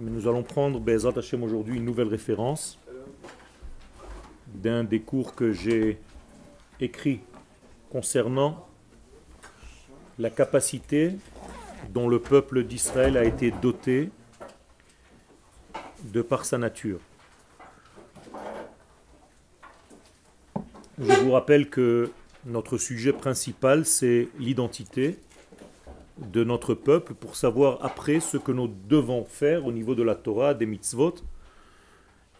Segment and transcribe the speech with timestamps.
[0.00, 2.78] Nous allons prendre Bezat Hashem aujourd'hui une nouvelle référence
[4.46, 5.98] d'un des cours que j'ai
[6.78, 7.18] écrit
[7.90, 8.68] concernant
[10.20, 11.16] la capacité
[11.90, 14.10] dont le peuple d'Israël a été doté
[16.04, 17.00] de par sa nature.
[21.00, 22.12] Je vous rappelle que
[22.46, 25.18] notre sujet principal, c'est l'identité
[26.18, 30.14] de notre peuple pour savoir après ce que nous devons faire au niveau de la
[30.14, 31.14] Torah, des mitzvot,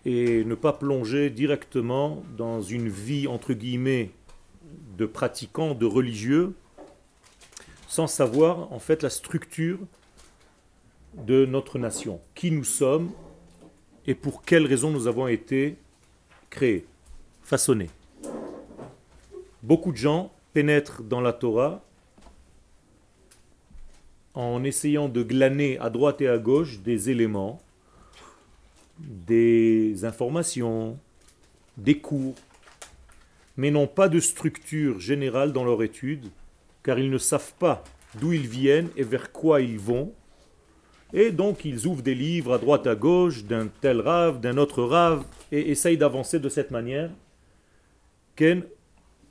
[0.04, 4.10] et ne pas plonger directement dans une vie, entre guillemets,
[4.96, 6.54] de pratiquants, de religieux,
[7.88, 9.78] sans savoir en fait la structure
[11.14, 13.10] de notre nation, qui nous sommes
[14.06, 15.76] et pour quelles raisons nous avons été
[16.50, 16.86] créés,
[17.42, 17.90] façonnés.
[19.62, 21.82] Beaucoup de gens pénètrent dans la Torah
[24.34, 27.60] en essayant de glaner à droite et à gauche des éléments,
[28.98, 30.98] des informations,
[31.76, 32.34] des cours,
[33.56, 36.26] mais n'ont pas de structure générale dans leur étude,
[36.82, 37.82] car ils ne savent pas
[38.20, 40.12] d'où ils viennent et vers quoi ils vont.
[41.12, 44.82] Et donc ils ouvrent des livres à droite à gauche, d'un tel rave, d'un autre
[44.82, 47.10] rave, et essayent d'avancer de cette manière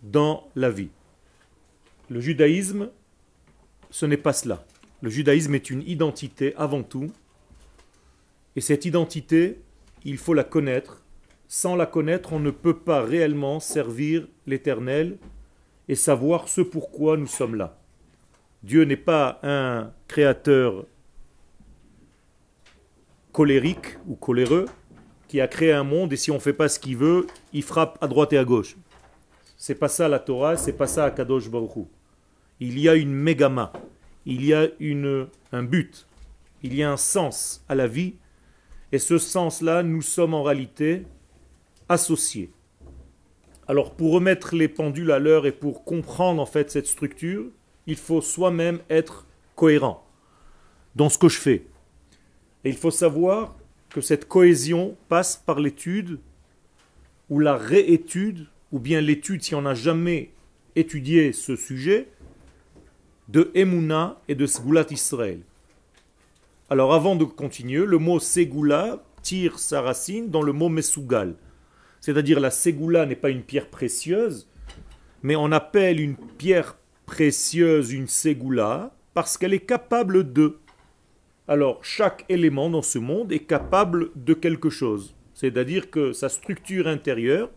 [0.04, 0.90] dans la vie.
[2.10, 2.90] Le judaïsme,
[3.90, 4.66] ce n'est pas cela.
[5.02, 7.12] Le judaïsme est une identité avant tout.
[8.56, 9.62] Et cette identité,
[10.04, 11.04] il faut la connaître.
[11.48, 15.18] Sans la connaître, on ne peut pas réellement servir l'Éternel
[15.88, 17.80] et savoir ce pourquoi nous sommes là.
[18.64, 20.86] Dieu n'est pas un créateur
[23.32, 24.66] colérique ou coléreux
[25.28, 27.62] qui a créé un monde et si on ne fait pas ce qu'il veut, il
[27.64, 28.76] frappe à droite et à gauche.
[29.58, 31.88] C'est pas ça la Torah, c'est pas ça Kadosh Baruch
[32.60, 33.72] Il y a une mégama,
[34.28, 34.68] il y a
[35.54, 36.06] un but,
[36.62, 38.16] il y a un sens à la vie,
[38.92, 41.04] et ce sens-là, nous sommes en réalité
[41.88, 42.52] associés.
[43.70, 47.46] Alors pour remettre les pendules à l'heure et pour comprendre en fait cette structure,
[47.86, 50.06] il faut soi-même être cohérent
[50.96, 51.66] dans ce que je fais.
[52.66, 53.56] Et il faut savoir
[53.90, 56.20] que cette cohésion passe par l'étude
[57.30, 60.32] ou la réétude, ou bien l'étude si on n'a jamais
[60.76, 62.10] étudié ce sujet,
[63.28, 65.40] de Emouna et de Segulat Israël.
[66.70, 71.36] Alors avant de continuer, le mot Segula tire sa racine dans le mot Mesugal.
[72.00, 74.48] C'est-à-dire la Segula n'est pas une pierre précieuse,
[75.24, 80.60] mais on appelle une pierre précieuse une Segula parce qu'elle est capable de.
[81.48, 85.16] Alors chaque élément dans ce monde est capable de quelque chose.
[85.34, 87.50] C'est-à-dire que sa structure intérieure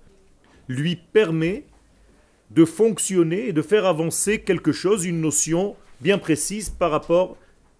[0.68, 1.66] lui permet
[2.50, 7.36] de fonctionner et de faire avancer quelque chose, une notion bien précise par rapport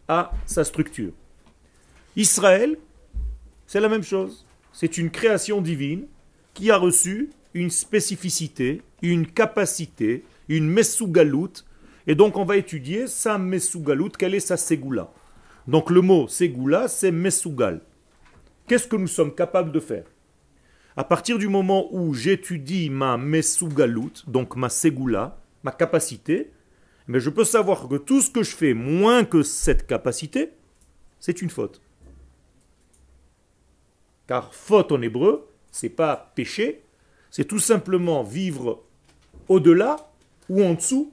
[0.09, 1.13] à sa structure.
[2.17, 2.77] Israël,
[3.67, 4.47] c'est la même chose.
[4.73, 6.07] C'est une création divine
[6.55, 11.65] qui a reçu une spécificité, une capacité, une mesugalout.
[12.07, 15.13] Et donc on va étudier sa mesugalout, quelle est sa ségoula?
[15.67, 17.81] Donc le mot ségoula, c'est mesugal.
[18.67, 20.05] Qu'est-ce que nous sommes capables de faire?
[20.97, 26.51] À partir du moment où j'étudie ma mesugalout, donc ma segula, ma capacité,
[27.07, 30.51] mais je peux savoir que tout ce que je fais moins que cette capacité,
[31.19, 31.81] c'est une faute.
[34.27, 36.83] Car faute en hébreu, c'est pas péché,
[37.31, 38.83] c'est tout simplement vivre
[39.49, 40.11] au-delà
[40.49, 41.13] ou en dessous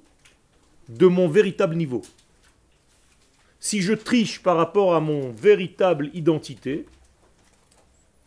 [0.90, 2.02] de mon véritable niveau.
[3.60, 6.86] Si je triche par rapport à mon véritable identité,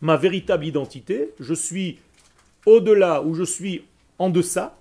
[0.01, 1.99] ma véritable identité, je suis
[2.65, 3.85] au-delà ou je suis
[4.19, 4.77] en deçà,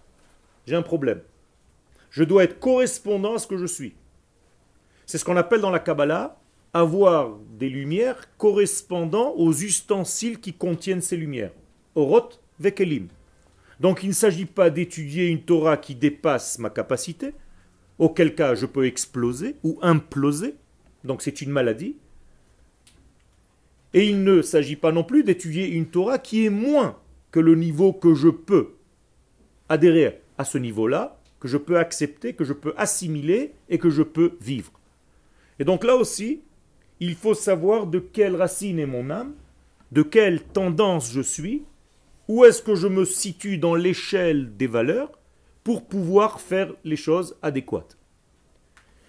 [0.66, 1.20] j'ai un problème.
[2.10, 3.94] Je dois être correspondant à ce que je suis.
[5.06, 6.40] C'est ce qu'on appelle dans la Kabbalah
[6.72, 11.52] avoir des lumières correspondant aux ustensiles qui contiennent ces lumières.
[11.94, 13.08] Orot vekelim.
[13.80, 17.32] Donc il ne s'agit pas d'étudier une Torah qui dépasse ma capacité,
[17.98, 20.54] auquel cas je peux exploser ou imploser,
[21.02, 21.96] donc c'est une maladie,
[23.92, 26.96] et il ne s'agit pas non plus d'étudier une Torah qui est moins
[27.30, 28.74] que le niveau que je peux
[29.68, 34.02] adhérer à ce niveau-là, que je peux accepter, que je peux assimiler et que je
[34.02, 34.72] peux vivre.
[35.58, 36.42] Et donc là aussi,
[37.00, 39.34] il faut savoir de quelle racine est mon âme,
[39.92, 41.62] de quelle tendance je suis,
[42.28, 45.10] où est-ce que je me situe dans l'échelle des valeurs
[45.64, 47.98] pour pouvoir faire les choses adéquates.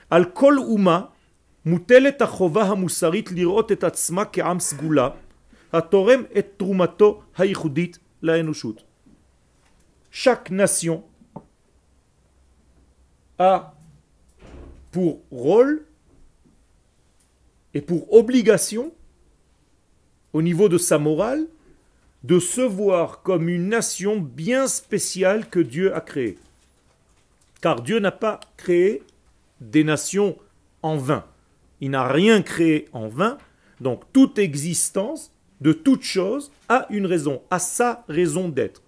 [0.09, 1.10] Al-Kol Uma,
[1.66, 5.08] מוטלת החובה המוסרית לראות את עצמה כעם סגולה,
[5.72, 8.82] התורם את תרומתו הייחודית לאנושות.
[10.12, 11.02] Chaque nation
[13.38, 13.74] a
[14.92, 15.84] pour rôle
[17.74, 18.92] et pour obligation
[20.32, 21.46] au niveau de sa morale,
[22.24, 26.38] de se voir comme une nation bien spéciale que Dieu a créée.
[27.60, 29.02] Car Dieu n'a pas créé
[29.60, 30.36] des nations
[30.82, 31.24] en vain.
[31.81, 33.37] Il n'a rien créé en vain.
[33.81, 38.81] Donc toute existence de toute chose a une raison, a sa raison d'être.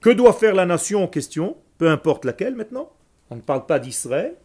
[0.00, 2.92] Que doit faire la nation en question, peu importe laquelle maintenant
[3.30, 4.36] On ne parle pas d'Israël.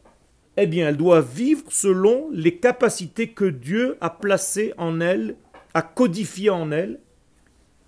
[0.57, 5.35] Eh bien, elle doit vivre selon les capacités que Dieu a placées en elle,
[5.73, 6.99] a codifiées en elle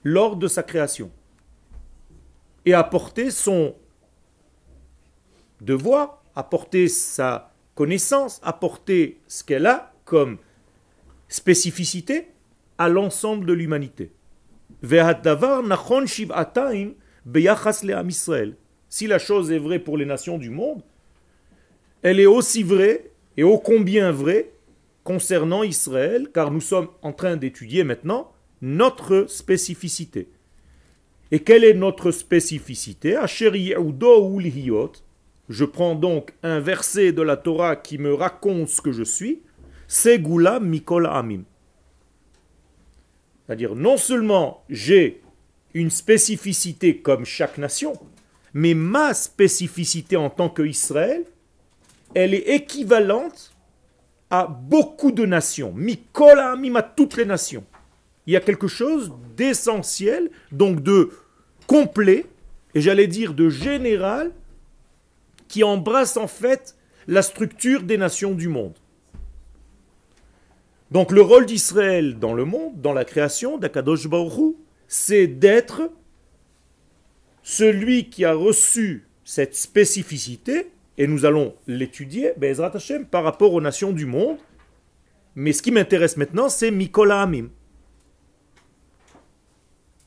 [0.03, 1.11] lors de sa création.
[2.65, 3.75] Et apporter son
[5.59, 10.37] devoir, apporter sa connaissance, apporter ce qu'elle a comme
[11.27, 12.27] spécificité
[12.77, 14.11] à l'ensemble de l'humanité.
[18.89, 20.83] Si la chose est vraie pour les nations du monde,
[22.01, 24.51] elle est aussi vraie et ô combien vraie
[25.03, 28.31] concernant Israël, car nous sommes en train d'étudier maintenant
[28.61, 30.29] notre spécificité.
[31.31, 33.15] Et quelle est notre spécificité?
[35.49, 39.41] Je prends donc un verset de la Torah qui me raconte ce que je suis.
[39.87, 41.43] Segula Mikol Amim.
[43.45, 45.21] C'est-à-dire, non seulement j'ai
[45.73, 47.93] une spécificité comme chaque nation,
[48.53, 51.25] mais ma spécificité en tant qu'Israël,
[52.15, 53.53] elle est équivalente
[54.29, 55.73] à beaucoup de nations.
[55.75, 57.65] Mikol Amim à toutes les nations.
[58.25, 61.09] Il y a quelque chose d'essentiel, donc de
[61.67, 62.25] complet,
[62.73, 64.31] et j'allais dire de général,
[65.53, 68.73] qui embrasse en fait la structure des nations du monde.
[70.89, 74.55] Donc le rôle d'Israël dans le monde, dans la création d'Akadosh Baruch
[74.87, 75.91] c'est d'être
[77.43, 83.61] celui qui a reçu cette spécificité, et nous allons l'étudier, Bezrat Hashem, par rapport aux
[83.61, 84.37] nations du monde.
[85.35, 87.49] Mais ce qui m'intéresse maintenant, c'est Mikola Amim.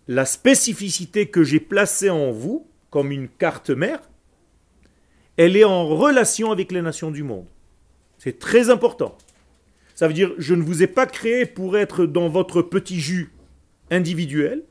[0.08, 4.00] La spécificité que j'ai placée en vous, comme une carte mère,
[5.37, 7.47] elle est en relation avec les nations du monde.
[8.19, 9.17] C'est très important.
[9.94, 13.33] Ça veut dire, je ne vous ai pas créé pour être dans votre petit jus
[13.91, 14.65] individuel.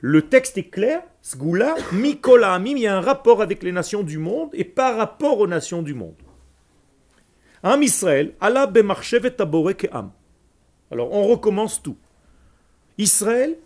[0.00, 4.02] Le texte est clair, Sgoula, Mikola Amim, il y a un rapport avec les nations
[4.02, 6.14] du monde et par rapport aux nations du monde.
[7.82, 8.70] Israël, Allah
[9.90, 10.12] am.
[10.90, 11.96] Alors on recommence tout.
[12.96, 13.58] Israël,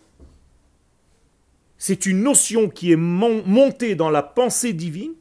[1.77, 5.13] c'est une notion qui est montée dans la pensée divine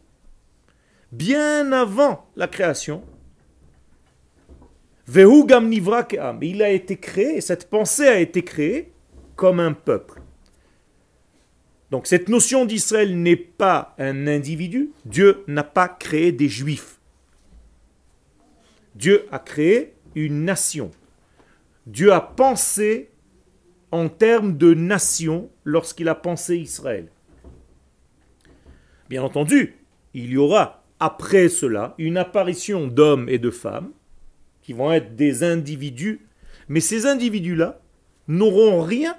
[1.12, 3.04] bien avant la création
[6.42, 8.92] il a été créé, cette pensée a été créée
[9.36, 10.22] comme un peuple.
[11.90, 14.92] Donc cette notion d'Israël n'est pas un individu.
[15.04, 16.98] Dieu n'a pas créé des juifs.
[18.94, 20.90] Dieu a créé une nation.
[21.86, 23.10] Dieu a pensé
[23.90, 27.08] en termes de nation lorsqu'il a pensé Israël.
[29.10, 29.76] Bien entendu,
[30.14, 33.90] il y aura après cela une apparition d'hommes et de femmes
[34.62, 36.28] qui vont être des individus,
[36.68, 37.80] mais ces individus-là
[38.28, 39.16] n'auront rien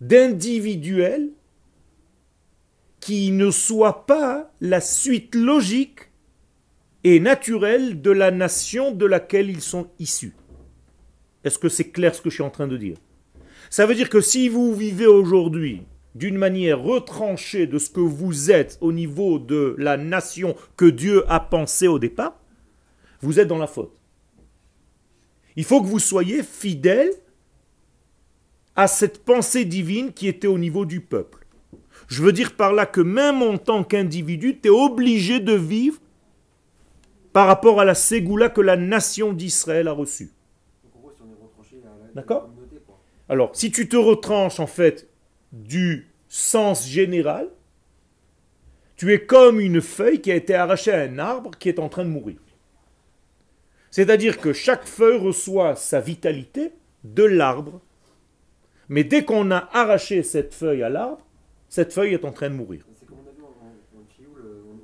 [0.00, 1.30] d'individuel
[3.00, 6.10] qui ne soit pas la suite logique
[7.02, 10.36] et naturelle de la nation de laquelle ils sont issus.
[11.42, 12.98] Est-ce que c'est clair ce que je suis en train de dire?
[13.68, 15.82] Ça veut dire que si vous vivez aujourd'hui
[16.14, 21.24] d'une manière retranchée de ce que vous êtes au niveau de la nation que Dieu
[21.28, 22.38] a pensé au départ,
[23.20, 23.92] vous êtes dans la faute.
[25.56, 27.10] Il faut que vous soyez fidèle
[28.76, 31.46] à cette pensée divine qui était au niveau du peuple.
[32.08, 35.98] Je veux dire par là que même en tant qu'individu, tu es obligé de vivre
[37.32, 40.30] par rapport à la ségoula que la nation d'Israël a reçue.
[42.14, 42.50] D'accord?
[43.28, 45.08] Alors, si tu te retranches en fait
[45.54, 47.48] du sens général,
[48.96, 51.88] tu es comme une feuille qui a été arrachée à un arbre qui est en
[51.88, 52.36] train de mourir.
[53.90, 56.72] C'est-à-dire que chaque feuille reçoit sa vitalité
[57.04, 57.80] de l'arbre.
[58.88, 61.24] Mais dès qu'on a arraché cette feuille à l'arbre,
[61.68, 62.84] cette feuille est en train de mourir.
[62.98, 64.40] C'est comme on a vu en, Chioul,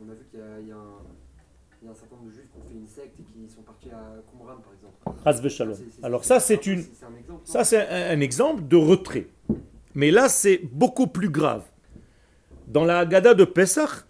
[0.06, 2.86] on a vu qu'il y, a un certain nombre de juifs qui ont fait une
[2.86, 4.90] secte et qui sont partis à Qumran par exemple.
[6.02, 6.84] Alors ça c'est une,
[7.44, 9.26] ça c'est un, exemple de retrait.
[9.94, 11.64] Mais là c'est beaucoup plus grave.
[12.68, 14.04] Dans la Haggadah de Pesach,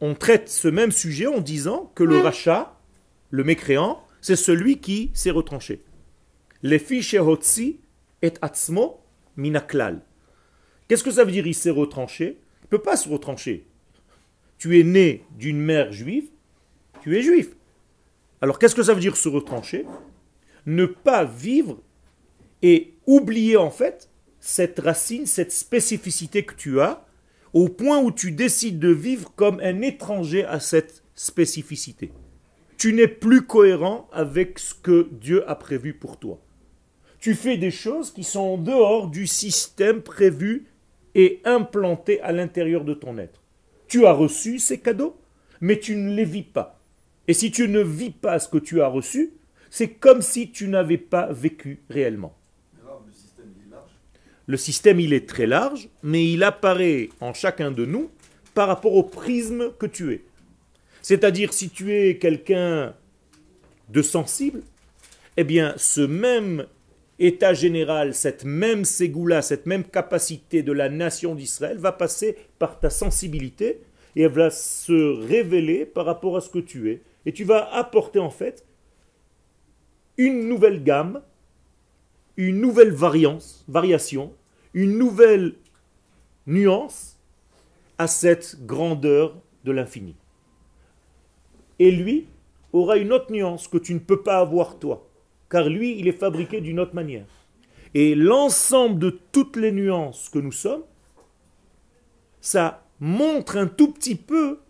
[0.00, 2.78] on traite ce même sujet en disant que le rachat
[3.32, 5.82] le mécréant, c'est celui qui s'est retranché.
[6.62, 7.16] Les fiches
[8.22, 9.00] et atzmo
[9.36, 10.02] minaklal.
[10.86, 12.38] Qu'est-ce que ça veut dire il s'est retranché?
[12.60, 13.66] Il ne peut pas se retrancher.
[14.58, 16.28] Tu es né d'une mère juive,
[17.00, 17.56] tu es juif.
[18.42, 19.86] Alors qu'est-ce que ça veut dire se retrancher?
[20.66, 21.80] Ne pas vivre
[22.60, 24.10] et oublier en fait
[24.42, 27.06] cette racine, cette spécificité que tu as,
[27.52, 32.10] au point où tu décides de vivre comme un étranger à cette spécificité.
[32.76, 36.42] Tu n'es plus cohérent avec ce que Dieu a prévu pour toi.
[37.20, 40.66] Tu fais des choses qui sont en dehors du système prévu
[41.14, 43.40] et implanté à l'intérieur de ton être.
[43.86, 45.16] Tu as reçu ces cadeaux,
[45.60, 46.80] mais tu ne les vis pas.
[47.28, 49.34] Et si tu ne vis pas ce que tu as reçu,
[49.70, 52.36] c'est comme si tu n'avais pas vécu réellement.
[54.46, 58.10] Le système, il est très large, mais il apparaît en chacun de nous
[58.54, 60.24] par rapport au prisme que tu es.
[61.00, 62.94] C'est-à-dire, si tu es quelqu'un
[63.88, 64.62] de sensible,
[65.36, 66.66] eh bien, ce même
[67.18, 72.80] état général, cette même ségoula, cette même capacité de la nation d'Israël va passer par
[72.80, 73.80] ta sensibilité
[74.16, 77.02] et elle va se révéler par rapport à ce que tu es.
[77.24, 78.64] Et tu vas apporter en fait
[80.16, 81.22] une nouvelle gamme,
[82.48, 84.32] une nouvelle variance, variation,
[84.74, 85.54] une nouvelle
[86.46, 87.18] nuance
[87.98, 90.14] à cette grandeur de l'infini.
[91.78, 92.26] Et lui
[92.72, 95.08] aura une autre nuance que tu ne peux pas avoir toi
[95.52, 97.26] car lui, il est fabriqué d'une autre manière.
[97.92, 100.82] Et l'ensemble de toutes les nuances que nous sommes,
[102.40, 104.60] ça montre un tout petit peu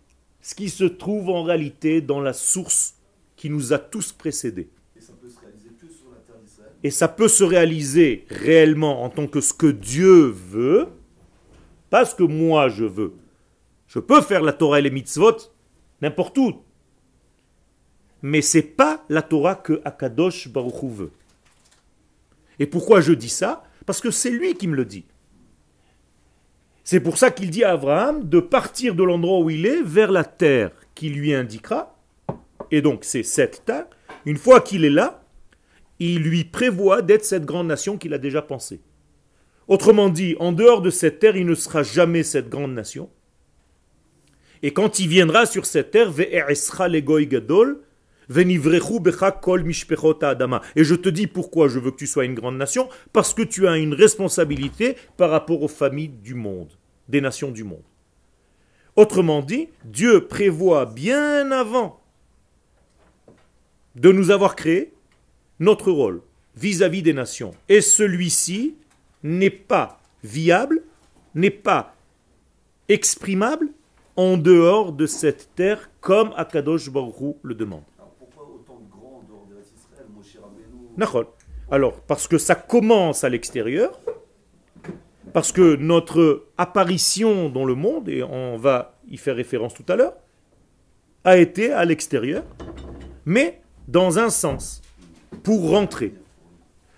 [0.41, 2.97] ce qui se trouve en réalité dans la source
[3.37, 4.71] qui nous a tous précédés.
[6.85, 10.89] Et ça peut se réaliser réellement en tant que ce que Dieu veut,
[11.91, 13.15] pas ce que moi je veux.
[13.87, 15.37] Je peux faire la Torah et les mitzvot
[16.01, 16.63] n'importe où,
[18.23, 21.13] mais c'est pas la Torah que Akadosh Baruch veut.
[22.59, 23.65] Et pourquoi je dis ça?
[23.87, 25.05] Parce que c'est lui qui me le dit.
[26.85, 30.11] C'est pour ça qu'il dit à Abraham de partir de l'endroit où il est vers
[30.11, 31.97] la terre qui lui indiquera.
[32.71, 33.87] Et donc c'est cette terre.
[34.25, 35.22] Une fois qu'il est là,
[36.11, 38.81] il lui prévoit d'être cette grande nation qu'il a déjà pensée.
[39.69, 43.09] Autrement dit, en dehors de cette terre, il ne sera jamais cette grande nation.
[44.63, 46.45] Et quand il viendra sur cette terre, et
[50.85, 53.67] je te dis pourquoi je veux que tu sois une grande nation, parce que tu
[53.67, 56.71] as une responsabilité par rapport aux familles du monde,
[57.09, 57.83] des nations du monde.
[58.95, 62.01] Autrement dit, Dieu prévoit bien avant
[63.95, 64.92] de nous avoir créé
[65.63, 66.23] notre rôle
[66.57, 67.53] vis-à-vis des nations.
[67.69, 68.75] Et celui-ci
[69.23, 70.83] n'est pas viable,
[71.37, 71.95] n'est pas
[72.89, 73.69] exprimable
[74.17, 77.85] en dehors de cette terre comme Akadosh Baruch le demande.
[81.71, 84.01] Alors, parce que ça commence à l'extérieur,
[85.33, 89.95] parce que notre apparition dans le monde, et on va y faire référence tout à
[89.95, 90.15] l'heure,
[91.25, 92.43] a été à l'extérieur,
[93.25, 94.83] mais dans un sens,
[95.43, 96.15] pour rentrer.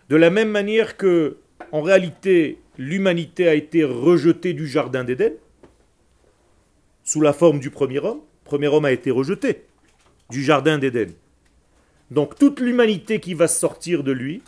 [0.09, 1.39] De la même manière que,
[1.73, 5.33] en réalité, l'humanité a été rejetée du jardin d'Éden,
[7.05, 8.21] sous la forme du premier homme.
[8.45, 9.65] Le premier homme a été rejeté
[10.31, 11.13] du jardin d'Éden.
[12.11, 14.43] Donc toute l'humanité qui va sortir de lui,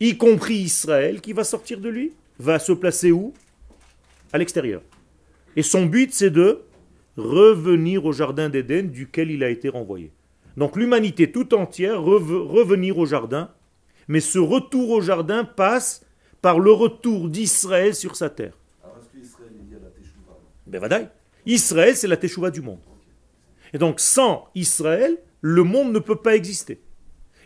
[0.00, 3.34] y compris Israël qui va sortir de lui, va se placer où?
[4.32, 4.82] À l'extérieur.
[5.56, 6.60] Et son but, c'est de
[7.16, 10.12] revenir au jardin d'Éden duquel il a été renvoyé.
[10.56, 13.50] Donc l'humanité tout entière veut revenir au jardin,
[14.08, 16.04] mais ce retour au jardin passe
[16.42, 18.54] par le retour d'Israël sur sa terre.
[18.82, 21.08] Alors est-ce qu'Israël est lié à la Ben
[21.46, 22.80] Israël, c'est la Teshuvah du monde.
[23.72, 26.80] Et donc sans Israël, le monde ne peut pas exister.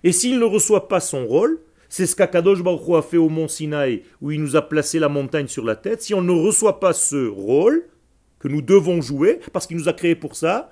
[0.03, 3.47] Et s'il ne reçoit pas son rôle, c'est ce qu'Akadosh Baruch a fait au mont
[3.47, 6.03] Sinaï, où il nous a placé la montagne sur la tête.
[6.03, 7.85] Si on ne reçoit pas ce rôle
[8.39, 10.71] que nous devons jouer, parce qu'il nous a créé pour ça,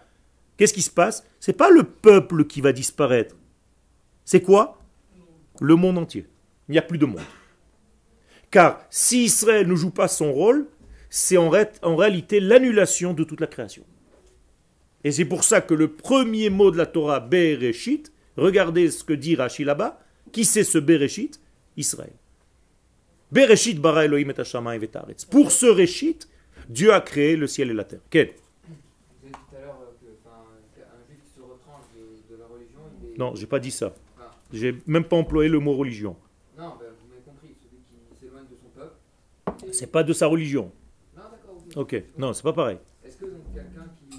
[0.56, 1.24] qu'est-ce qui se passe?
[1.40, 3.36] C'est pas le peuple qui va disparaître.
[4.24, 4.78] C'est quoi?
[5.60, 6.26] Le monde entier.
[6.68, 7.20] Il n'y a plus de monde.
[8.50, 10.66] Car si Israël ne joue pas son rôle,
[11.10, 13.84] c'est en, réalité l'annulation de toute la création.
[15.04, 19.12] Et c'est pour ça que le premier mot de la Torah, Bereshit, regardez ce que
[19.12, 20.00] dit Rashi là-bas,
[20.32, 21.40] qui c'est ce Bereshit?
[21.76, 22.12] Israël.
[23.30, 26.28] Bereshit bara Elohim et Pour ce Reshit,
[26.68, 29.78] Dieu a créé le ciel et la terre Vous avez dit tout à l'heure
[30.74, 32.80] qu'un juif qui se retranche de, la religion.
[33.00, 33.01] Il est...
[33.18, 33.94] Non, j'ai pas dit ça.
[34.18, 34.30] Ah.
[34.52, 36.16] J'ai même pas employé le mot religion.
[36.56, 39.72] Non, ben, vous m'avez compris, celui qui s'éloigne de son peuple.
[39.72, 40.70] C'est pas de sa religion.
[41.16, 41.56] Non, d'accord.
[41.76, 42.78] Ok, non, c'est pas pareil.
[43.04, 44.12] Est-ce que donc quelqu'un qui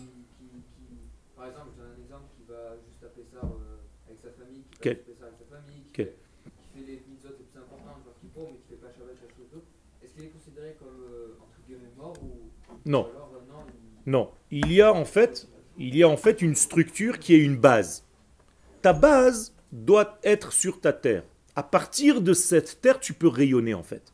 [4.84, 9.16] qui fait les mitzvot les plus importantes, genre qui mais qui fait pas Shabbat
[10.04, 12.50] est-ce qu'il est considéré comme euh, entre guillemets mort ou
[12.86, 13.10] non.
[13.10, 13.64] Alors, euh, non,
[14.06, 14.12] il...
[14.12, 15.48] non, il y a en fait,
[15.78, 18.06] il y a en fait une structure qui est une base.
[18.84, 21.24] Ta base doit être sur ta terre.
[21.56, 24.14] À partir de cette terre, tu peux rayonner en fait.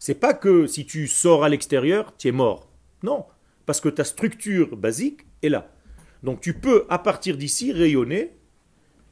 [0.00, 2.68] C'est pas que si tu sors à l'extérieur, tu es mort.
[3.04, 3.24] Non,
[3.66, 5.70] parce que ta structure basique est là.
[6.24, 8.36] Donc tu peux, à partir d'ici, rayonner,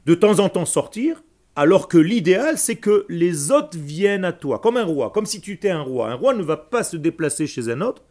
[0.05, 1.23] de temps en temps sortir,
[1.55, 5.39] alors que l'idéal, c'est que les autres viennent à toi, comme un roi, comme si
[5.39, 6.11] tu étais un roi.
[6.11, 8.03] Un roi ne va pas se déplacer chez un autre,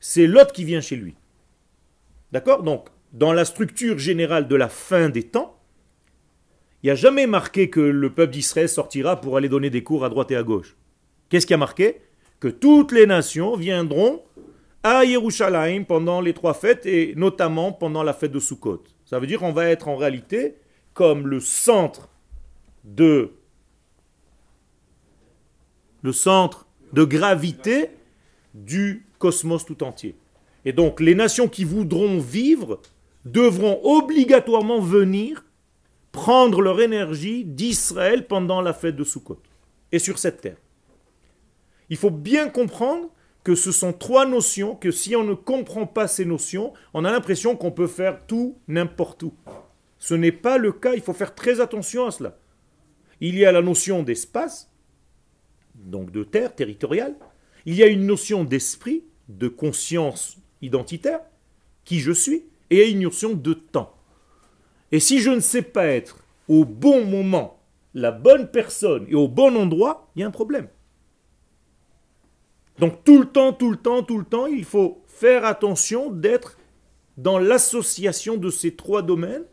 [0.00, 1.16] c'est l'autre qui vient chez lui.
[2.32, 2.62] D'accord?
[2.62, 5.58] Donc, dans la structure générale de la fin des temps,
[6.82, 10.04] il n'y a jamais marqué que le peuple d'Israël sortira pour aller donner des cours
[10.04, 10.76] à droite et à gauche.
[11.28, 12.00] Qu'est-ce qui a marqué?
[12.38, 14.22] Que toutes les nations viendront
[14.84, 18.84] à Yerushalayim pendant les trois fêtes et notamment pendant la fête de Sukkot.
[19.04, 20.54] Ça veut dire qu'on va être en réalité
[20.94, 22.08] comme le centre
[22.84, 23.32] de
[26.02, 27.90] le centre de gravité
[28.54, 30.16] du cosmos tout entier.
[30.64, 32.80] Et donc les nations qui voudront vivre
[33.32, 35.44] devront obligatoirement venir
[36.12, 39.40] prendre leur énergie d'Israël pendant la fête de Sukkot
[39.92, 40.56] et sur cette terre.
[41.90, 43.08] Il faut bien comprendre
[43.44, 47.10] que ce sont trois notions que si on ne comprend pas ces notions, on a
[47.10, 49.32] l'impression qu'on peut faire tout n'importe où.
[49.98, 52.38] Ce n'est pas le cas, il faut faire très attention à cela.
[53.20, 54.70] Il y a la notion d'espace,
[55.74, 57.14] donc de terre territoriale.
[57.64, 61.20] Il y a une notion d'esprit, de conscience identitaire,
[61.84, 63.94] qui je suis, et il y a une notion de temps.
[64.92, 67.60] Et si je ne sais pas être au bon moment,
[67.94, 70.68] la bonne personne et au bon endroit, il y a un problème.
[72.78, 76.56] Donc tout le temps, tout le temps, tout le temps, il faut faire attention d'être
[77.16, 79.44] dans l'association de ces trois domaines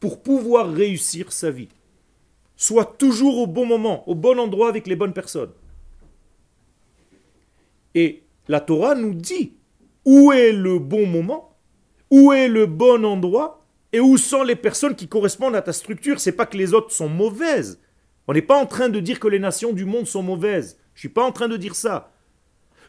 [0.00, 1.68] pour pouvoir réussir sa vie.
[2.56, 5.52] Soit toujours au bon moment, au bon endroit avec les bonnes personnes.
[7.94, 9.52] Et la Torah nous dit
[10.04, 11.51] où est le bon moment,
[12.12, 13.64] où est le bon endroit
[13.94, 16.20] et où sont les personnes qui correspondent à ta structure?
[16.20, 17.80] C'est pas que les autres sont mauvaises.
[18.28, 20.78] On n'est pas en train de dire que les nations du monde sont mauvaises.
[20.92, 22.12] Je suis pas en train de dire ça.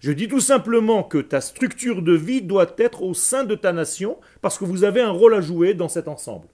[0.02, 3.72] Je dis tout simplement que ta structure de vie doit être au sein de ta
[3.72, 6.50] nation parce que vous avez un rôle à jouer dans cet ensemble.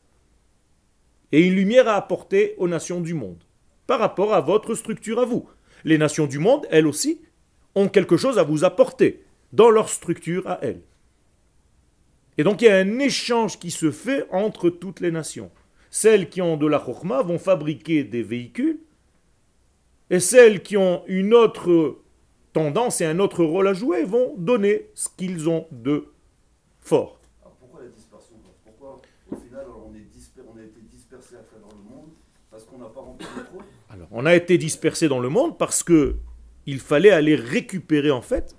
[1.32, 3.44] Et une lumière à apporter aux nations du monde
[3.88, 5.50] par rapport à votre structure à vous.
[5.86, 7.20] Les nations du monde, elles aussi,
[7.74, 10.84] ont quelque chose à vous apporter dans leur structure à elles.
[12.40, 15.52] Et donc il y a un échange qui se fait entre toutes les nations.
[15.92, 18.80] Celles qui ont de la chokma vont fabriquer des véhicules,
[20.10, 21.98] et celles qui ont une autre
[22.54, 26.14] tendance et un autre rôle à jouer vont donner ce qu'ils ont de
[26.80, 27.20] fort.
[27.42, 30.08] Alors pourquoi la dispersion Pourquoi au final on, est
[30.48, 32.12] on a été dispersé à travers le monde
[32.50, 35.58] parce qu'on n'a pas rempli le rôle Alors on a été dispersé dans le monde
[35.58, 36.16] parce que
[36.66, 38.56] il fallait aller récupérer en fait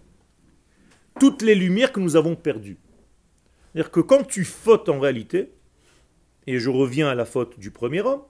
[1.19, 2.77] toutes les lumières que nous avons perdues.
[3.73, 5.53] C'est-à-dire que quand tu fautes en réalité,
[6.47, 8.23] et je reviens à la faute du premier homme,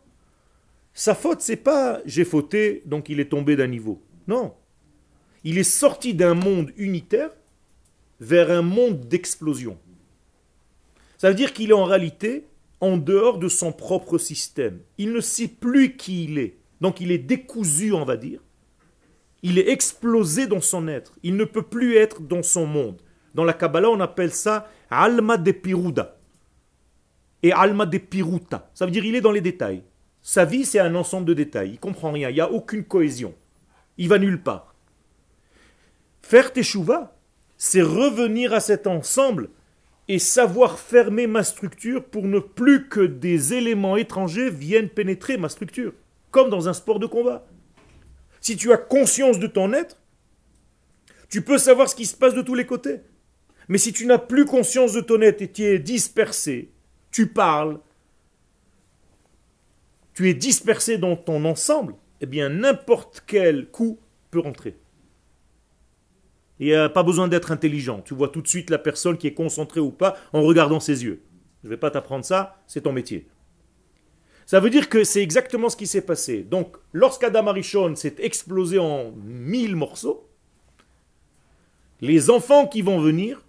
[0.92, 4.02] sa faute c'est pas j'ai fauté donc il est tombé d'un niveau.
[4.26, 4.54] Non,
[5.44, 7.30] il est sorti d'un monde unitaire
[8.20, 9.78] vers un monde d'explosion.
[11.16, 12.46] Ça veut dire qu'il est en réalité
[12.80, 14.80] en dehors de son propre système.
[14.98, 16.56] Il ne sait plus qui il est.
[16.80, 18.40] Donc il est décousu, on va dire.
[19.42, 21.14] Il est explosé dans son être.
[21.22, 23.00] Il ne peut plus être dans son monde.
[23.34, 26.16] Dans la Kabbalah, on appelle ça Alma de Piruda.
[27.42, 28.70] Et Alma de Piruta.
[28.74, 29.82] Ça veut dire il est dans les détails.
[30.22, 31.70] Sa vie, c'est un ensemble de détails.
[31.72, 32.28] Il comprend rien.
[32.28, 33.34] Il n'y a aucune cohésion.
[33.96, 34.74] Il va nulle part.
[36.22, 37.16] Faire teshuva,
[37.56, 39.50] c'est revenir à cet ensemble
[40.08, 45.48] et savoir fermer ma structure pour ne plus que des éléments étrangers viennent pénétrer ma
[45.48, 45.92] structure,
[46.30, 47.46] comme dans un sport de combat.
[48.40, 49.98] Si tu as conscience de ton être,
[51.28, 53.00] tu peux savoir ce qui se passe de tous les côtés.
[53.70, 56.72] Mais si tu n'as plus conscience de ton être et tu es dispersé,
[57.12, 57.78] tu parles,
[60.12, 64.00] tu es dispersé dans ton ensemble, eh bien n'importe quel coup
[64.32, 64.76] peut rentrer.
[66.58, 68.02] Il n'y a pas besoin d'être intelligent.
[68.02, 71.04] Tu vois tout de suite la personne qui est concentrée ou pas en regardant ses
[71.04, 71.22] yeux.
[71.62, 73.28] Je ne vais pas t'apprendre ça, c'est ton métier.
[74.46, 76.42] Ça veut dire que c'est exactement ce qui s'est passé.
[76.42, 80.28] Donc, lorsqu'Adam Arishon s'est explosé en mille morceaux,
[82.00, 83.44] les enfants qui vont venir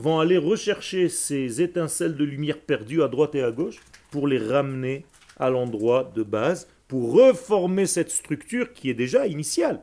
[0.00, 4.38] vont aller rechercher ces étincelles de lumière perdues à droite et à gauche pour les
[4.38, 5.04] ramener
[5.38, 9.82] à l'endroit de base, pour reformer cette structure qui est déjà initiale.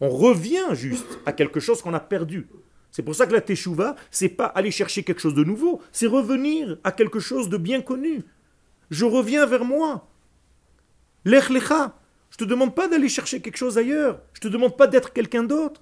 [0.00, 2.48] On revient juste à quelque chose qu'on a perdu.
[2.90, 6.06] C'est pour ça que la teshuva, c'est pas aller chercher quelque chose de nouveau, c'est
[6.06, 8.22] revenir à quelque chose de bien connu.
[8.90, 10.08] Je reviens vers moi.
[11.24, 11.96] Lech lecha.
[12.30, 14.20] Je te demande pas d'aller chercher quelque chose ailleurs.
[14.32, 15.80] Je te demande pas d'être quelqu'un d'autre.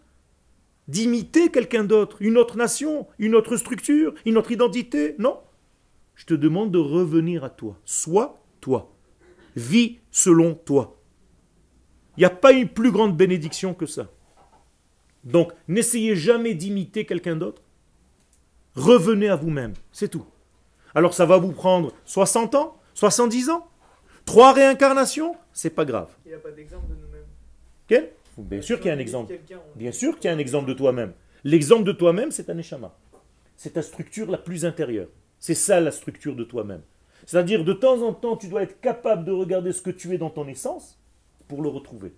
[0.92, 5.14] D'imiter quelqu'un d'autre, une autre nation, une autre structure, une autre identité.
[5.18, 5.40] Non.
[6.14, 7.78] Je te demande de revenir à toi.
[7.87, 8.92] Sois toi.
[9.57, 10.98] vis selon toi.
[12.18, 14.11] Il n'y a pas une plus grande bénédiction que ça.
[15.24, 17.62] Donc, n'essayez jamais d'imiter quelqu'un d'autre.
[18.74, 20.26] Revenez à vous-même, c'est tout.
[20.94, 23.66] Alors ça va vous prendre 60 ans, 70 ans,
[24.26, 26.11] trois réincarnations, c'est pas grave.
[26.26, 27.24] Il n'y a pas d'exemple de nous-mêmes.
[27.88, 28.12] Quel?
[28.38, 29.38] Bien sûr qu'il y a un exemple.
[29.77, 31.12] Bien sûr qu'il y a un exemple de toi-même.
[31.45, 32.97] L'exemple de toi-même, c'est un échama.
[33.57, 35.09] C'est ta structure la plus intérieure.
[35.38, 36.83] C'est ça la structure de toi-même.
[37.27, 40.18] C'est-à-dire, de temps en temps, tu dois être capable de regarder ce que tu es
[40.18, 41.01] dans ton essence
[41.49, 42.12] pour le retrouver.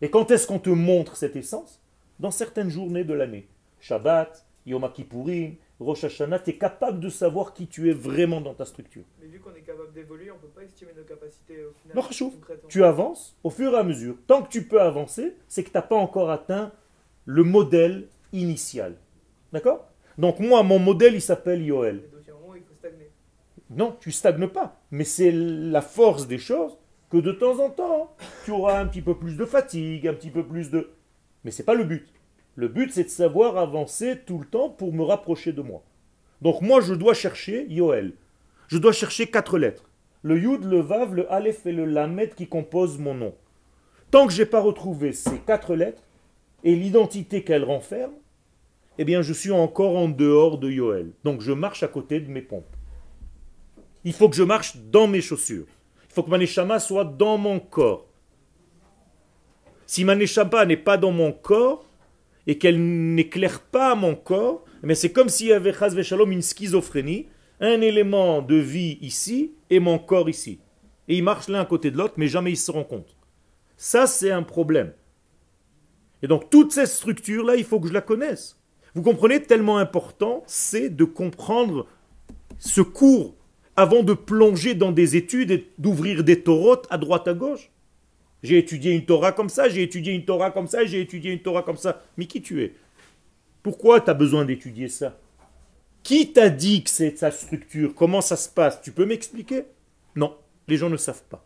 [0.00, 1.80] Et quand est-ce qu'on te montre cette essence?
[2.18, 3.48] Dans certaines journées de l'année.
[3.80, 8.54] Shabbat, Yom Kippourim, Rosh Hashanah, tu es capable de savoir qui tu es vraiment dans
[8.54, 9.02] ta structure.
[9.20, 11.96] Mais vu qu'on est capable d'évoluer, on ne peut pas estimer nos capacités au final.
[11.96, 12.68] Non, concrètement.
[12.68, 14.16] Tu avances au fur et à mesure.
[14.26, 16.72] Tant que tu peux avancer, c'est que tu n'as pas encore atteint
[17.24, 18.96] le modèle initial.
[19.52, 19.88] D'accord?
[20.18, 21.96] Donc moi, mon modèle, il s'appelle Yoel.
[21.96, 23.10] Et donc, à un moment, il faut stagner.
[23.70, 24.80] Non, tu stagnes pas.
[24.90, 26.78] Mais c'est la force des choses
[27.10, 30.30] que de temps en temps, tu auras un petit peu plus de fatigue, un petit
[30.30, 30.90] peu plus de...
[31.44, 32.06] Mais c'est pas le but.
[32.54, 35.82] Le but, c'est de savoir avancer tout le temps pour me rapprocher de moi.
[36.42, 38.12] Donc moi, je dois chercher Yoel.
[38.68, 39.88] Je dois chercher quatre lettres.
[40.22, 43.34] Le Yud, le Vav, le Aleph et le Lamed qui composent mon nom.
[44.10, 46.02] Tant que je n'ai pas retrouvé ces quatre lettres
[46.64, 48.18] et l'identité qu'elles renferment,
[48.98, 51.12] eh bien, je suis encore en dehors de Yoel.
[51.24, 52.76] Donc je marche à côté de mes pompes.
[54.04, 55.66] Il faut que je marche dans mes chaussures.
[56.10, 58.06] Il faut que ma neshama soit dans mon corps.
[59.86, 61.84] Si ma neshama n'est pas dans mon corps
[62.46, 62.80] et qu'elle
[63.14, 65.74] n'éclaire pas mon corps, bien, c'est comme s'il y avait
[66.30, 67.26] une schizophrénie,
[67.60, 70.60] un élément de vie ici et mon corps ici.
[71.08, 73.16] Et ils marchent l'un à côté de l'autre, mais jamais ils se rencontrent.
[73.76, 74.92] Ça, c'est un problème.
[76.22, 78.58] Et donc, toute cette structure-là, il faut que je la connaisse.
[78.94, 81.86] Vous comprenez, tellement important, c'est de comprendre
[82.58, 83.34] ce cours
[83.74, 87.71] avant de plonger dans des études et d'ouvrir des taurotes à droite à gauche.
[88.42, 91.42] J'ai étudié une Torah comme ça, j'ai étudié une Torah comme ça, j'ai étudié une
[91.42, 92.02] Torah comme ça.
[92.16, 92.74] Mais qui tu es?
[93.62, 95.18] Pourquoi tu as besoin d'étudier ça?
[96.02, 97.94] Qui t'a dit que c'est sa structure?
[97.94, 98.82] Comment ça se passe?
[98.82, 99.64] Tu peux m'expliquer?
[100.16, 101.44] Non, les gens ne savent pas.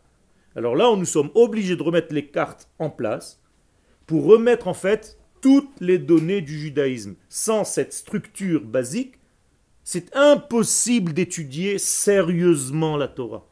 [0.55, 3.43] Alors là, nous sommes obligés de remettre les cartes en place
[4.07, 7.17] pour remettre en fait toutes les données du judaïsme.
[7.29, 9.17] Sans cette structure basique,
[9.85, 13.47] c'est impossible d'étudier sérieusement la Torah.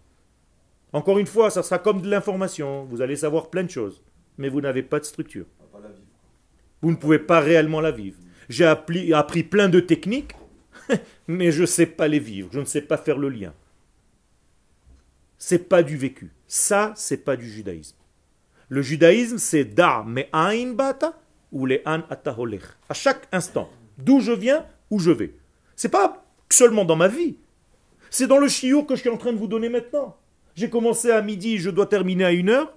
[0.95, 2.85] Encore une fois, ça sera comme de l'information.
[2.85, 4.01] Vous allez savoir plein de choses,
[4.39, 5.47] mais vous n'avez pas de structure.
[6.81, 8.17] Vous ne pouvez pas réellement la vivre.
[8.49, 10.37] J'ai appris, appris plein de techniques,
[11.27, 12.49] mais je ne sais pas les vivre.
[12.53, 13.53] Je ne sais pas faire le lien.
[15.37, 16.31] C'est pas du vécu.
[16.47, 17.97] Ça, c'est pas du judaïsme.
[18.69, 21.19] Le judaïsme, c'est da me ain bata
[21.51, 22.63] ou le an ataholech.
[22.89, 25.35] À chaque instant, d'où je viens, où je vais.
[25.75, 27.37] C'est pas seulement dans ma vie.
[28.11, 30.17] C'est dans le chiot que je suis en train de vous donner maintenant.
[30.55, 32.73] J'ai commencé à midi, je dois terminer à une heure.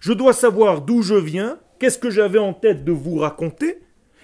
[0.00, 3.80] Je dois savoir d'où je viens, qu'est-ce que j'avais en tête de vous raconter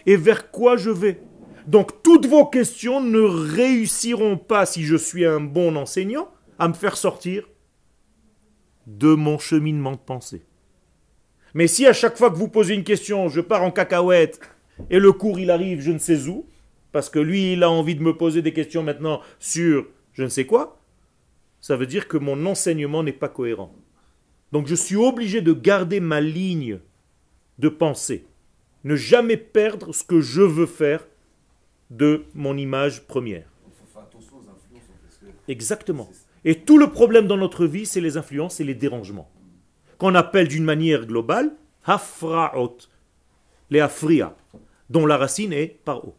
[0.07, 1.21] et vers quoi je vais.
[1.67, 6.75] Donc toutes vos questions ne réussiront pas, si je suis un bon enseignant, à me
[6.75, 7.49] faire sortir
[8.87, 10.43] de mon cheminement de pensée.
[11.55, 14.41] Mais si à chaque fois que vous posez une question, je pars en cacahuète
[14.91, 16.47] et le cours il arrive je ne sais où,
[16.93, 20.29] parce que lui il a envie de me poser des questions maintenant sur je ne
[20.29, 20.81] sais quoi,
[21.65, 23.75] ça veut dire que mon enseignement n'est pas cohérent.
[24.53, 26.79] Donc je suis obligé de garder ma ligne
[27.59, 28.27] de pensée,
[28.85, 31.09] ne jamais perdre ce que je veux faire
[31.89, 33.49] de mon image première.
[35.49, 36.11] Exactement.
[36.45, 39.31] Et tout le problème dans notre vie, c'est les influences et les dérangements.
[39.97, 42.77] Qu'on appelle d'une manière globale hafraot,
[43.71, 44.37] les afria,
[44.91, 46.15] dont la racine est paro.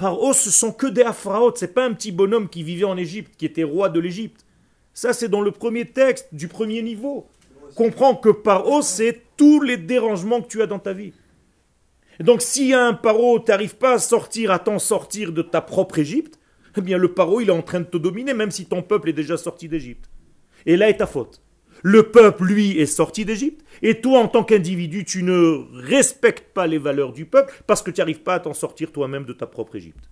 [0.00, 3.34] Paro, ce sont que des hafraot, c'est pas un petit bonhomme qui vivait en Égypte,
[3.36, 4.46] qui était roi de l'Égypte.
[4.94, 7.26] Ça, c'est dans le premier texte du premier niveau.
[7.74, 11.12] Comprends que paro, c'est tous les dérangements que tu as dans ta vie.
[12.18, 15.98] Donc, si un paro, tu n'arrives pas à sortir, à t'en sortir de ta propre
[15.98, 16.38] Égypte,
[16.78, 19.10] eh bien, le paro, il est en train de te dominer, même si ton peuple
[19.10, 20.08] est déjà sorti d'Égypte.
[20.64, 21.42] Et là est ta faute.
[21.82, 26.66] Le peuple, lui, est sorti d'Égypte, et toi, en tant qu'individu, tu ne respectes pas
[26.66, 29.46] les valeurs du peuple parce que tu n'arrives pas à t'en sortir toi-même de ta
[29.46, 30.10] propre Égypte.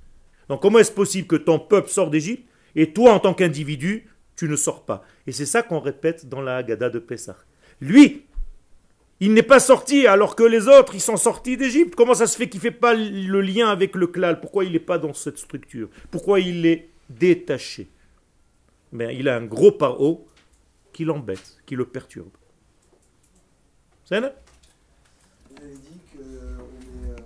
[0.48, 4.48] Donc, comment est-ce possible que ton peuple sort d'Égypte, et toi, en tant qu'individu, tu
[4.48, 5.04] ne sors pas?
[5.26, 7.36] Et c'est ça qu'on répète dans la Haggadah de Pessah.
[7.80, 8.24] Lui,
[9.20, 11.94] il n'est pas sorti alors que les autres, ils sont sortis d'Égypte.
[11.96, 14.40] Comment ça se fait qu'il ne fait pas le lien avec le klal?
[14.40, 15.88] Pourquoi il n'est pas dans cette structure?
[16.10, 17.88] Pourquoi il est détaché?
[18.92, 20.26] Ben, Il a un gros paro
[20.98, 22.36] qui l'embête, qui le perturbe.
[24.04, 24.34] C'est là
[25.48, 27.16] Vous avez dit que, on est, euh,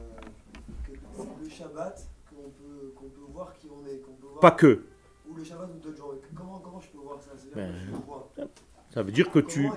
[0.87, 4.40] que c'est le Shabbat qu'on peut, qu'on peut voir qui on est, qu'on peut voir.
[4.40, 4.85] Pas que.
[5.26, 6.16] Ou le Shabbat ou d'autres jours.
[6.35, 7.30] Comment, comment je peux voir ça?
[7.54, 7.72] Ben,
[8.94, 9.70] je veut dire que tu,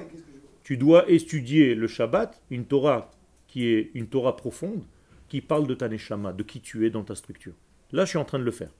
[0.65, 0.77] que je...
[0.77, 3.09] dois étudier le Shabbat, une Torah
[3.47, 4.83] qui est une Torah profonde,
[5.29, 7.53] qui parle de ta neshama, de qui tu es dans ta structure.
[7.93, 8.71] Là, je suis en train de le faire.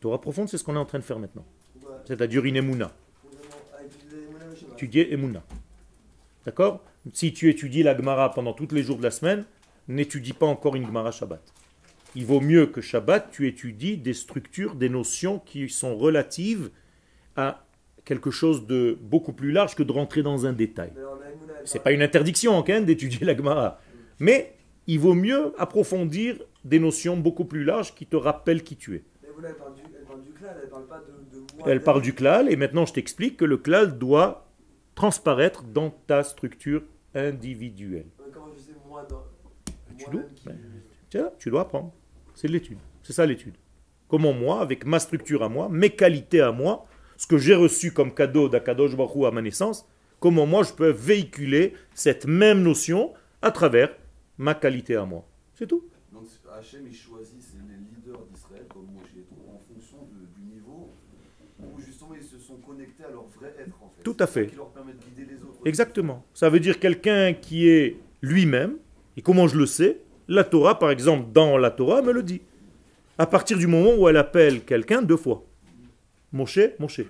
[0.00, 1.46] Torah profonde, c'est ce qu'on est en train de faire maintenant.
[2.04, 2.60] C'est-à-dire une.
[2.60, 2.92] pour vraiment-
[3.74, 4.71] ah, étudier les monnaies au Shabbat.
[4.82, 5.44] Étudier Emouna.
[6.44, 6.82] D'accord?
[7.12, 9.44] Si tu étudies la Gemara pendant tous les jours de la semaine,
[9.86, 11.40] n'étudie pas encore une Gemara Shabbat.
[12.16, 16.70] Il vaut mieux que Shabbat, tu étudies des structures, des notions qui sont relatives
[17.36, 17.64] à
[18.04, 20.92] quelque chose de beaucoup plus large que de rentrer dans un détail.
[21.64, 23.80] C'est pas une interdiction hein, d'étudier la Gemara.
[24.18, 24.56] Mais
[24.88, 29.04] il vaut mieux approfondir des notions beaucoup plus larges qui te rappellent qui tu es.
[31.66, 34.48] Elle parle du klal et maintenant je t'explique que le klal doit
[34.94, 36.82] transparaître dans ta structure
[37.14, 38.06] individuelle.
[38.18, 39.22] Mais Comment je sais moi dans.
[39.96, 41.92] tu dois- qui- ben, tu dois apprendre.
[42.34, 42.78] C'est de l'étude.
[43.02, 43.54] C'est ça l'étude.
[44.08, 46.84] Comment moi, avec ma structure à moi, mes qualités à moi,
[47.16, 49.86] ce que j'ai reçu comme cadeau d'Akadosh Baruch à ma naissance,
[50.20, 53.94] comment moi je peux véhiculer cette même notion à travers
[54.38, 55.26] ma qualité à moi.
[55.54, 55.84] C'est tout.
[56.12, 56.24] Donc
[56.58, 60.54] Hachem, il choisit c'est les leaders d'Israël, comme Moshe et tout, en fonction de- du
[60.54, 60.90] niveau
[61.60, 64.02] où justement ils se sont connectés à leur vrai être en fait.
[64.02, 64.46] Tout à ça fait.
[64.48, 65.60] Qui leur permet de guider les autres.
[65.64, 66.24] Exactement.
[66.34, 68.76] Ça veut dire quelqu'un qui est lui-même.
[69.16, 72.40] Et comment je le sais La Torah, par exemple, dans la Torah, me le dit.
[73.18, 75.44] À partir du moment où elle appelle quelqu'un deux fois.
[76.32, 77.02] Moshe, Moshe.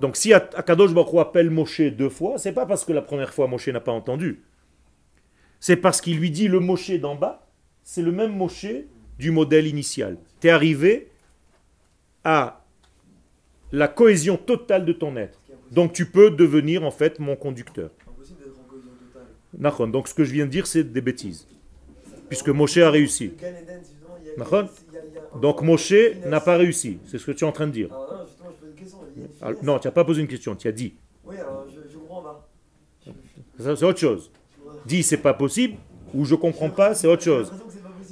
[0.00, 3.32] Donc si Ak- Akadosh Baruch appelle Moshe deux fois, c'est pas parce que la première
[3.32, 4.42] fois Moshe n'a pas entendu.
[5.60, 7.46] C'est parce qu'il lui dit le Moshe d'en bas,
[7.82, 8.66] c'est le même Moshe
[9.18, 10.18] du modèle initial.
[10.40, 11.10] Tu es arrivé
[12.24, 12.64] à
[13.72, 15.40] la cohésion totale de ton être.
[15.72, 17.90] Donc tu peux devenir en fait mon conducteur.
[18.06, 18.12] En
[19.70, 19.86] cohésion.
[19.88, 21.46] Donc ce que je viens de dire, c'est des bêtises.
[22.28, 23.32] Puisque Moshe a réussi.
[25.40, 25.92] Donc Moshe
[26.26, 26.98] n'a pas réussi.
[27.06, 27.88] C'est ce que tu es en train de dire.
[27.92, 28.98] Alors non, justement, je pose une question.
[29.16, 29.66] il y a une Alors, finesse.
[29.66, 30.94] non, tu n'as pas posé une question, tu as dit.
[31.24, 32.48] Oui, alors je, je comprends pas.
[33.58, 34.30] C'est autre chose.
[34.86, 35.74] Dis c'est pas possible
[36.14, 37.52] ou je comprends pas, c'est autre chose.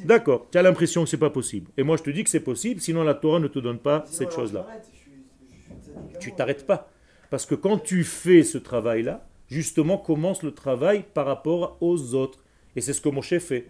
[0.04, 1.70] D'accord, tu as l'impression que c'est pas possible.
[1.76, 4.04] Et moi je te dis que c'est possible, sinon la Torah ne te donne pas
[4.06, 4.60] Sinon, cette chose-là.
[4.60, 5.10] je m'arrête, je suis-
[5.50, 6.90] je suis tzaddik à Tu t'arrêtes pas.
[7.30, 12.44] Parce que quand tu fais ce travail-là, justement commence le travail par rapport aux autres.
[12.76, 13.66] Et c'est ce que Moshe fait.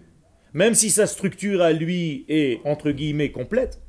[0.53, 3.81] Même si sa structure à lui est, entre guillemets, complète,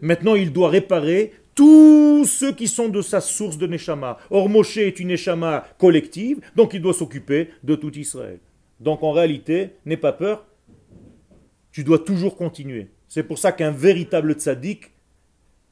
[0.00, 4.18] maintenant il doit réparer tous ceux qui sont de sa source de Neshama.
[4.30, 8.38] Or Moshe est une Neshama collective, donc il doit s'occuper de tout Israël.
[8.80, 10.46] Donc en réalité, n'aie pas peur,
[11.72, 12.88] tu dois toujours continuer.
[13.08, 14.92] C'est pour ça qu'un véritable tzaddik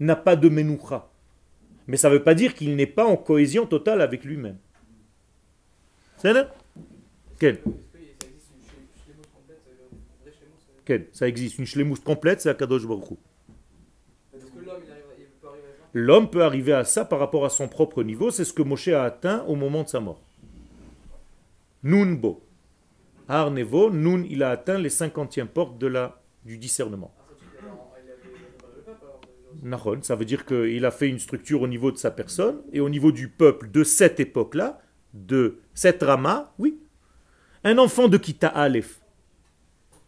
[0.00, 1.11] n'a pas de menoucha.
[1.86, 4.58] Mais ça ne veut pas dire qu'il n'est pas en cohésion totale avec lui-même.
[6.18, 6.54] C'est là?
[7.38, 7.58] Quel
[11.12, 13.18] ça existe une shlemut complète, c'est Akadosh Baruch
[14.64, 18.02] l'homme, peut arriver à ça L'homme peut arriver à ça par rapport à son propre
[18.02, 18.30] niveau.
[18.30, 20.20] C'est ce que Moshe a atteint au moment de sa mort.
[21.82, 22.42] Nun bo.
[23.28, 25.92] Har nevo, Nun, il a atteint les cinquantièmes portes de
[26.44, 27.12] du discernement.
[29.62, 32.80] Nahon, ça veut dire qu'il a fait une structure au niveau de sa personne et
[32.80, 34.80] au niveau du peuple de cette époque-là,
[35.14, 36.78] de cette rama, oui.
[37.64, 39.00] Un enfant de Kita Aleph,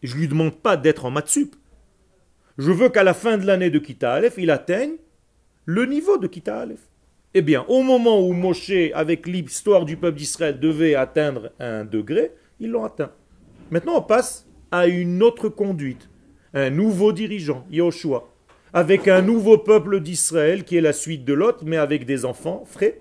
[0.03, 1.55] je ne lui demande pas d'être en Matsup.
[2.57, 4.95] Je veux qu'à la fin de l'année de Kita Aleph, il atteigne
[5.65, 6.89] le niveau de Kita Aleph.
[7.33, 12.31] Eh bien, au moment où Moshe, avec l'histoire du peuple d'Israël, devait atteindre un degré,
[12.59, 13.11] ils l'ont atteint.
[13.71, 16.09] Maintenant, on passe à une autre conduite.
[16.53, 18.29] Un nouveau dirigeant, Yahushua,
[18.75, 22.65] avec un nouveau peuple d'Israël qui est la suite de l'autre, mais avec des enfants
[22.65, 22.99] frais.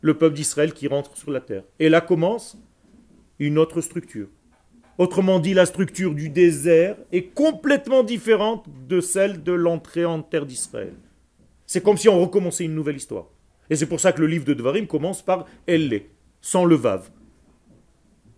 [0.00, 1.62] Le peuple d'Israël qui rentre sur la terre.
[1.78, 2.56] Et là commence
[3.38, 4.28] une autre structure.
[4.96, 10.46] Autrement dit, la structure du désert est complètement différente de celle de l'entrée en terre
[10.46, 10.94] d'Israël.
[11.66, 13.26] C'est comme si on recommençait une nouvelle histoire.
[13.68, 16.00] Et c'est pour ça que le livre de Devarim commence par Elle,
[16.40, 17.10] sans le Vav.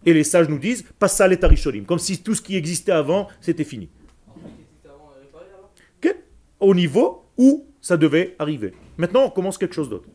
[0.04, 3.28] Et les sages nous disent Passal et Tarisholim, comme si tout ce qui existait avant,
[3.40, 3.88] c'était fini.
[3.88, 5.70] Ce qui existait avant est réparé, alors
[6.02, 6.16] Ok
[6.60, 8.72] Au niveau où ça devait arriver.
[8.96, 10.08] Maintenant, on commence quelque chose d'autre.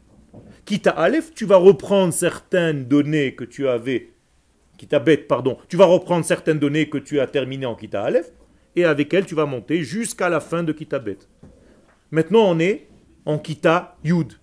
[0.66, 4.12] Quitte à Aleph, tu vas reprendre certaines données que tu avais,
[4.78, 8.32] Kita bête, pardon, tu vas reprendre certaines données que tu as terminées en Kita Aleph,
[8.76, 11.30] et avec elles, tu vas monter jusqu'à la fin de Kita bête.
[12.12, 12.88] Maintenant, on est
[13.26, 14.34] en Kita Yud.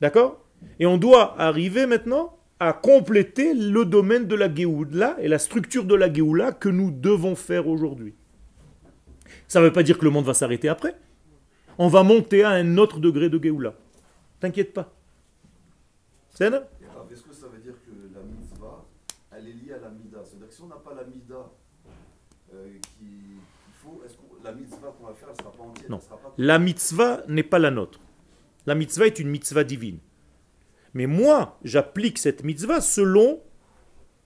[0.00, 0.44] D'accord?
[0.78, 5.84] Et on doit arriver maintenant à compléter le domaine de la Géoula et la structure
[5.84, 8.14] de la Géoula que nous devons faire aujourd'hui.
[9.46, 10.96] Ça ne veut pas dire que le monde va s'arrêter après.
[11.78, 13.74] On va monter à un autre degré de Géoula.
[14.40, 14.92] T'inquiète pas.
[16.34, 18.84] C'est Est-ce que ça veut dire que la mitzvah,
[19.32, 20.18] elle est liée à la mida?
[20.24, 21.50] C'est-à-dire que si on n'a pas la mida
[22.54, 25.62] euh, qui- qu'il faut, est-ce que la mitzvah qu'on va faire, elle ne sera pas
[25.62, 25.98] entière Non.
[25.98, 28.00] pas La mitzvah n'est pas la nôtre.
[28.66, 29.98] La mitzvah est une mitzvah divine.
[30.94, 33.40] Mais moi, j'applique cette mitzvah selon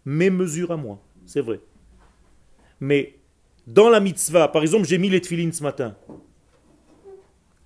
[0.04, 1.00] mes mesures à moi.
[1.26, 1.60] C'est vrai.
[2.80, 3.18] Mais
[3.66, 5.96] dans la mitzvah, par exemple, j'ai mis les tefilines ce matin.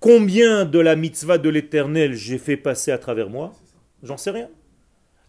[0.05, 3.53] Combien de la mitzvah de l'éternel j'ai fait passer à travers moi?
[4.03, 4.49] J'en sais rien.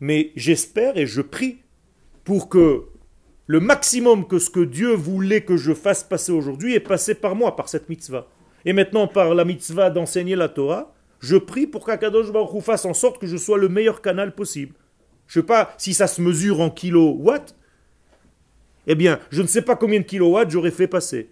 [0.00, 1.60] Mais j'espère et je prie
[2.24, 2.82] pour que
[3.46, 7.34] le maximum que ce que Dieu voulait que je fasse passer aujourd'hui est passé par
[7.34, 8.28] moi, par cette mitzvah.
[8.66, 12.84] Et maintenant, par la mitzvah d'enseigner la Torah, je prie pour qu'Akadosh Baruch Hu fasse
[12.84, 14.74] en sorte que je sois le meilleur canal possible.
[15.26, 17.56] Je ne sais pas si ça se mesure en kilowatts.
[18.86, 21.30] Eh bien, je ne sais pas combien de kilowatts j'aurais fait passer.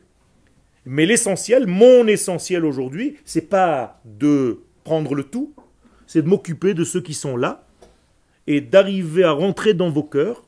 [0.87, 5.55] Mais l'essentiel, mon essentiel aujourd'hui, c'est pas de prendre le tout,
[6.07, 7.67] c'est de m'occuper de ceux qui sont là
[8.47, 10.45] et d'arriver à rentrer dans vos cœurs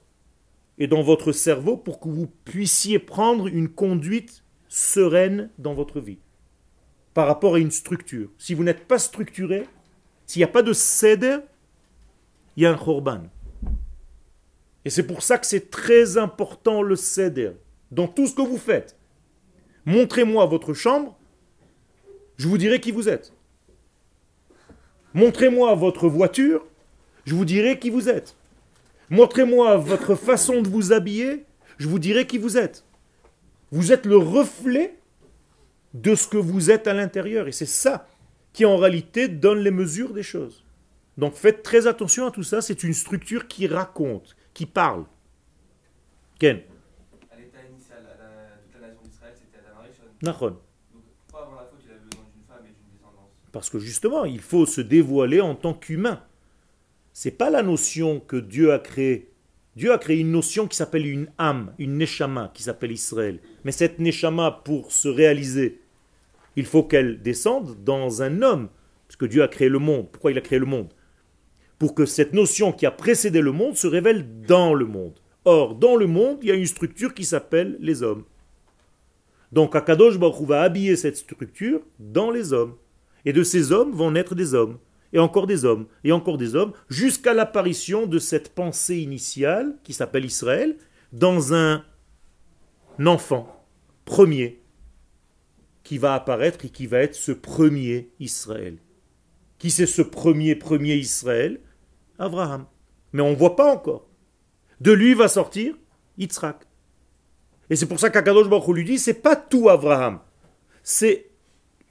[0.79, 6.19] et dans votre cerveau pour que vous puissiez prendre une conduite sereine dans votre vie
[7.15, 8.29] par rapport à une structure.
[8.37, 9.67] Si vous n'êtes pas structuré,
[10.27, 11.41] s'il n'y a pas de cèdre,
[12.57, 13.23] il y a un khorban.
[14.85, 17.55] Et c'est pour ça que c'est très important le cèdre
[17.91, 18.99] dans tout ce que vous faites.
[19.87, 21.17] Montrez-moi votre chambre,
[22.37, 23.33] je vous dirai qui vous êtes.
[25.15, 26.67] Montrez-moi votre voiture,
[27.25, 28.37] je vous dirai qui vous êtes.
[29.11, 31.45] Montrez-moi votre façon de vous habiller,
[31.79, 32.85] je vous dirai qui vous êtes.
[33.71, 34.97] Vous êtes le reflet
[35.95, 37.49] de ce que vous êtes à l'intérieur.
[37.49, 38.07] Et c'est ça
[38.53, 40.65] qui en réalité donne les mesures des choses.
[41.17, 45.05] Donc faites très attention à tout ça, c'est une structure qui raconte, qui parle.
[46.39, 46.61] Ken
[47.33, 50.03] À l'état initial, à la- toute la nation d'Israël, c'était Adam Arishon.
[50.03, 50.05] Nachon.
[50.05, 50.57] Donc, pas avant la faute, il avait besoin d'une femme et d'une descendance.
[53.53, 56.23] Parce que justement, il faut se dévoiler en tant qu'humain.
[57.13, 59.33] C'est pas la notion que Dieu a créée.
[59.77, 63.41] Dieu a créé une notion qui s'appelle une âme, une neshama, qui s'appelle Israël.
[63.65, 65.81] Mais cette neshama, pour se réaliser,
[66.57, 68.69] il faut qu'elle descende dans un homme.
[69.07, 70.11] Parce que Dieu a créé le monde.
[70.11, 70.93] Pourquoi il a créé le monde?
[71.79, 75.19] Pour que cette notion qui a précédé le monde se révèle dans le monde.
[75.45, 78.25] Or, dans le monde, il y a une structure qui s'appelle les hommes.
[79.53, 82.75] Donc, Akadosh Baruch va habiller cette structure dans les hommes.
[83.25, 84.79] Et de ces hommes vont naître des hommes,
[85.13, 89.93] et encore des hommes, et encore des hommes, jusqu'à l'apparition de cette pensée initiale, qui
[89.93, 90.77] s'appelle Israël,
[91.13, 91.85] dans un
[93.05, 93.65] enfant
[94.05, 94.63] premier,
[95.83, 98.79] qui va apparaître et qui va être ce premier Israël.
[99.59, 101.61] Qui c'est ce premier premier Israël?
[102.19, 102.67] Abraham.
[103.13, 104.09] Mais on ne voit pas encore.
[104.81, 105.77] De lui va sortir
[106.19, 106.66] Yitzhak.
[107.71, 110.21] Et c'est pour ça qu'Akadosh Baruch lui dit, c'est pas tout Abraham.
[110.83, 111.31] C'est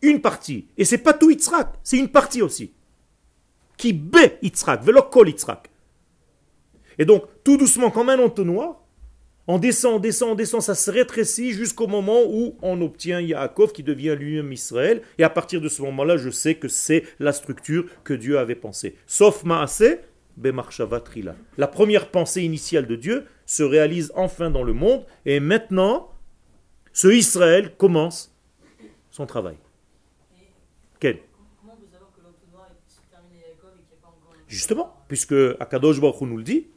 [0.01, 0.67] une partie.
[0.77, 2.73] Et c'est pas tout Yitzhak, c'est une partie aussi.
[3.77, 5.69] Qui bé Yitzhak, velo kol Yitzhak.
[6.97, 8.81] Et donc, tout doucement, comme un entonnoir,
[9.47, 13.73] on descend, on descend, on descend, ça se rétrécit jusqu'au moment où on obtient Yaakov
[13.73, 15.03] qui devient lui-même Israël.
[15.19, 18.55] Et à partir de ce moment-là, je sais que c'est la structure que Dieu avait
[18.55, 18.95] pensée.
[19.05, 20.01] Sauf Maaseh,
[20.38, 21.35] Bemarshava Trila.
[21.57, 25.05] La première pensée initiale de Dieu se réalise enfin dans le monde.
[25.25, 26.12] Et maintenant,
[26.93, 28.34] ce Israël commence
[29.12, 29.58] son travail.
[30.99, 31.19] Quel?
[34.47, 36.67] Justement, puisque Akadosh Baruch nous le dit,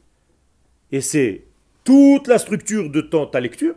[0.91, 1.45] et c'est
[1.83, 3.75] toute la structure de ton- ta lecture,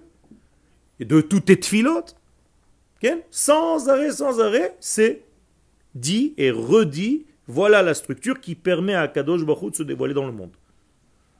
[0.98, 2.16] et de toutes tes tfilotes,
[3.30, 5.22] sans arrêt, sans arrêt, c'est
[5.94, 10.26] dit et redit, voilà la structure qui permet à Akadosh Baruch de se dévoiler dans
[10.26, 10.52] le monde.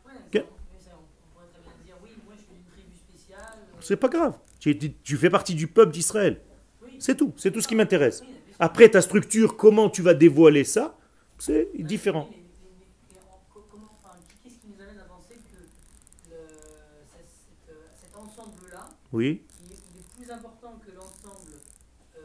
[0.04, 0.44] Ouais, Ok.
[0.72, 3.58] mais ça, on, on pourrait très bien dire oui, moi je suis d'une tribu spéciale.
[3.71, 6.40] euh, C'est pas grave, tu, tu- fais partie du peuple d'Israël.
[6.98, 8.22] C'est tout, c'est tout ce qui m'intéresse.
[8.58, 10.96] Après ta structure, comment tu vas dévoiler ça,
[11.38, 12.28] c'est différent.
[19.12, 21.52] Oui, il, est- il est plus important que l'ensemble
[22.16, 22.20] euh,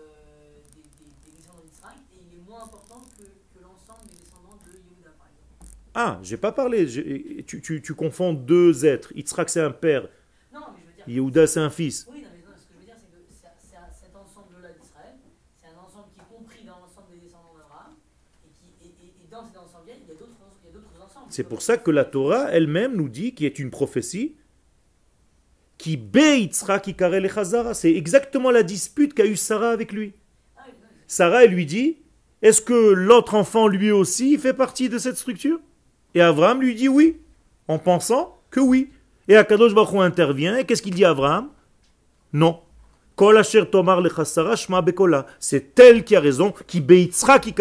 [0.73, 4.57] des, des- des descendants d'Israël et il est moins important que, que l'ensemble des descendants
[4.65, 5.75] de Yehuda, par exemple.
[5.93, 6.85] Ah, j'ai pas parlé.
[7.45, 9.11] Tu, tu- tu confonds deux êtres.
[9.15, 10.03] Yitzhak, c'est un père.
[10.53, 10.96] Non, mais je veux dire.
[11.07, 12.07] Yehuda, c'est un fils.
[12.11, 15.15] Oui, non, mais non, ce que je veux dire, c'est que un- cet ensemble-là d'Israël,
[15.59, 17.93] c'est un ensemble qui est compris dans l'ensemble des descendants d'Abraham,
[18.45, 20.33] et, qui, et, et- et dans cet ensemble-là, il y a d'autres
[21.03, 21.25] ensembles.
[21.29, 24.35] C'est pour ça que la Torah elle-même nous dit, qui est une prophétie,
[25.77, 27.73] qui bé Yitzhak ikarel echazara.
[27.73, 30.13] C'est exactement la dispute qu'a eu Sarah avec lui.
[30.57, 30.61] Ah
[31.05, 31.97] Sarah, elle lui dit,
[32.41, 35.59] est-ce que l'autre enfant, lui aussi, fait partie de cette structure?
[36.15, 37.17] Et Abraham lui dit oui,
[37.67, 38.89] en pensant que oui.
[39.27, 41.49] Et Akadosh Baruch intervient, et qu'est-ce qu'il dit à Abraham?
[42.33, 42.61] Non.
[45.39, 47.53] C'est elle qui a raison, qui beitzra qui.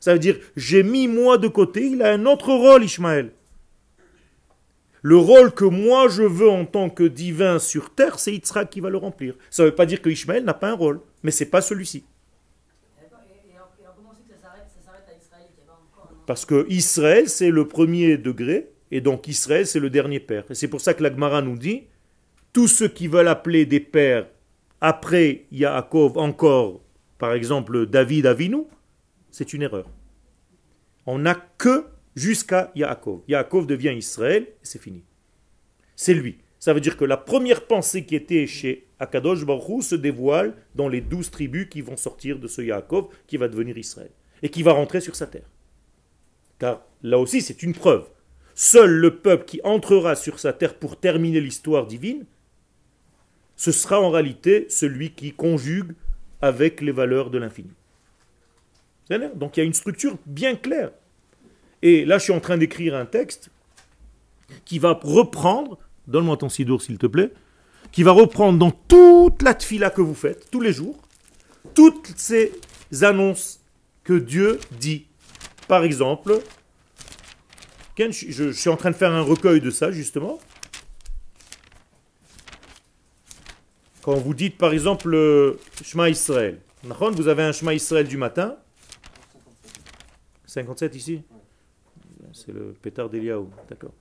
[0.00, 3.32] Ça veut dire, j'ai mis moi de côté, il a un autre rôle, Ishmaël.
[5.02, 8.80] Le rôle que moi je veux en tant que divin sur terre, c'est Yitzhak qui
[8.80, 9.34] va le remplir.
[9.50, 12.04] Ça ne veut pas dire que Ishmaël n'a pas un rôle, mais c'est pas celui-ci.
[16.26, 20.44] Parce que Israël, c'est le premier degré, et donc Israël, c'est le dernier père.
[20.50, 21.84] Et c'est pour ça que la Gemara nous dit,
[22.52, 24.28] tous ceux qui veulent appeler des pères
[24.80, 26.82] après Yaakov encore,
[27.18, 28.64] par exemple David Avinu,
[29.30, 29.88] c'est une erreur.
[31.06, 33.20] On n'a que jusqu'à Yaakov.
[33.28, 35.04] Yaakov devient Israël, et c'est fini.
[35.94, 36.38] C'est lui.
[36.58, 40.88] Ça veut dire que la première pensée qui était chez Akadosh Baruch se dévoile dans
[40.88, 44.10] les douze tribus qui vont sortir de ce Yaakov, qui va devenir Israël,
[44.42, 45.48] et qui va rentrer sur sa terre.
[46.58, 48.08] Car là aussi, c'est une preuve.
[48.58, 52.24] Seul le peuple qui entrera sur sa terre pour terminer l'histoire divine,
[53.54, 55.92] ce sera en réalité celui qui conjugue
[56.40, 57.70] avec les valeurs de l'infini.
[59.34, 60.90] Donc il y a une structure bien claire.
[61.82, 63.50] Et là, je suis en train d'écrire un texte
[64.64, 67.32] qui va reprendre, donne-moi ton sidour s'il te plaît,
[67.92, 70.96] qui va reprendre dans toute la tfila que vous faites, tous les jours,
[71.74, 72.52] toutes ces
[73.02, 73.60] annonces
[74.02, 75.06] que Dieu dit.
[75.68, 76.40] Par exemple,
[77.98, 80.38] Je, je suis en train de faire un recueil de ça, justement.
[84.02, 88.56] Quand vous dites, par exemple, le Shema Israël, vous avez un Shema Israël du matin,
[90.46, 91.22] 57 ici
[92.32, 93.92] C'est le pétard d'Eliaou, d'accord.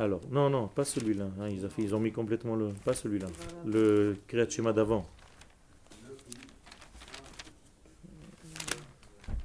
[0.00, 1.26] Alors, non, non, pas celui-là.
[1.40, 2.68] hein, ils, ont fait- ils ont mis complètement le.
[2.84, 3.26] Pas celui-là.
[3.66, 5.04] Le Kriyat Shema d'avant.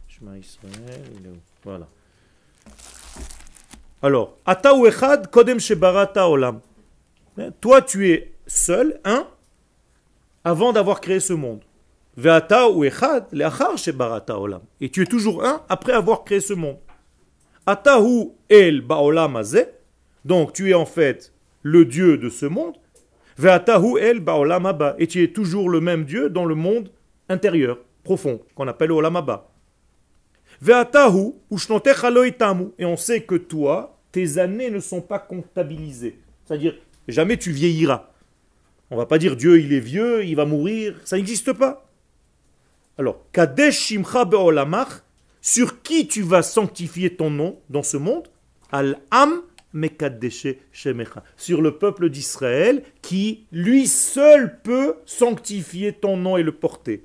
[0.08, 1.38] Shema Israël, il est où?
[1.64, 1.88] Voilà.
[4.02, 4.38] Alors,
[5.32, 6.60] Kodem Shebarata Olam.
[7.38, 9.28] Hein, Toi, tu es seul, un,
[10.44, 11.62] avant d'avoir créé ce monde.
[12.16, 12.22] Et
[14.90, 16.78] tu es toujours un après avoir créé ce monde.
[17.66, 19.42] Atahu El Baolam.
[20.26, 21.34] Donc, tu es en fait
[21.64, 22.76] le Dieu de ce monde.
[23.38, 24.96] Ve'atahu El Baolam.
[25.00, 26.92] Et tu es toujours le même Dieu dans le monde
[27.30, 29.53] intérieur, profond, qu'on appelle Olam Haba.
[32.78, 36.20] Et on sait que toi, tes années ne sont pas comptabilisées.
[36.46, 36.76] C'est-à-dire,
[37.08, 38.10] jamais tu vieilliras.
[38.90, 41.00] On va pas dire Dieu, il est vieux, il va mourir.
[41.04, 41.90] Ça n'existe pas.
[42.98, 45.04] Alors, Kadesh Shimcha Be'olamach,
[45.42, 48.28] sur qui tu vas sanctifier ton nom dans ce monde?
[48.72, 49.42] Al-Am
[49.74, 51.24] Mekadeshe Shemecha.
[51.36, 57.04] Sur le peuple d'Israël qui, lui seul, peut sanctifier ton nom et le porter.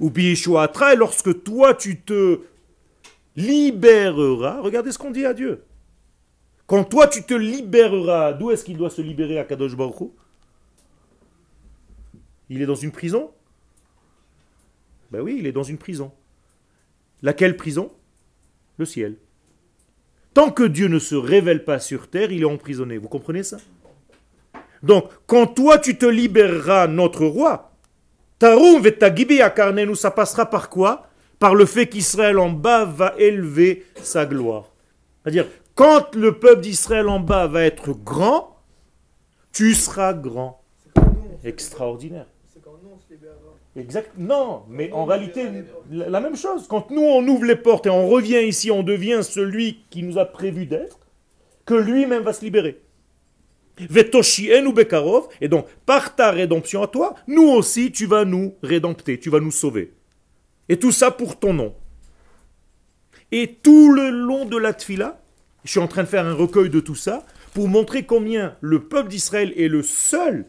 [0.00, 2.40] Ou Biyeshuatra, et lorsque toi tu te
[3.36, 5.64] libéreras, regardez ce qu'on dit à Dieu.
[6.66, 10.10] Quand toi tu te libéreras, d'où est-ce qu'il doit se libérer à Kadosh Baruch
[12.50, 13.30] Il est dans une prison?
[15.10, 16.12] Ben oui, il est dans une prison.
[17.22, 17.90] Laquelle prison?
[18.76, 19.16] Le ciel.
[20.34, 22.98] Tant que Dieu ne se révèle pas sur terre, il est emprisonné.
[22.98, 23.56] Vous comprenez ça?
[24.82, 27.67] Donc, quand toi tu te libéreras, notre roi,
[28.38, 31.06] Tarum vetagibi akarnenu, ça passera par quoi?
[31.38, 34.70] Par le fait qu'Israël en bas va élever sa gloire.
[35.22, 38.56] C'est-à-dire, quand le peuple d'Israël en bas va être grand,
[39.52, 40.62] tu seras grand.
[40.96, 41.04] Nous,
[41.44, 42.26] Extraordinaire.
[42.56, 43.80] nous.
[43.80, 44.12] Exact.
[44.18, 45.46] Non, mais en réalité,
[45.90, 46.66] la la même chose.
[46.68, 50.18] Quand nous, on ouvre les portes et on revient ici, on devient celui qui nous
[50.18, 50.98] a prévu d'être,
[51.64, 52.80] que lui-même va se libérer.
[53.86, 59.30] Bekarov, et donc, par ta rédemption à toi, nous aussi, tu vas nous rédempter, tu
[59.30, 59.94] vas nous sauver.
[60.68, 61.74] Et tout ça pour ton nom.
[63.30, 65.20] Et tout le long de la tfila,
[65.64, 68.84] je suis en train de faire un recueil de tout ça, pour montrer combien le
[68.84, 70.46] peuple d'Israël est le seul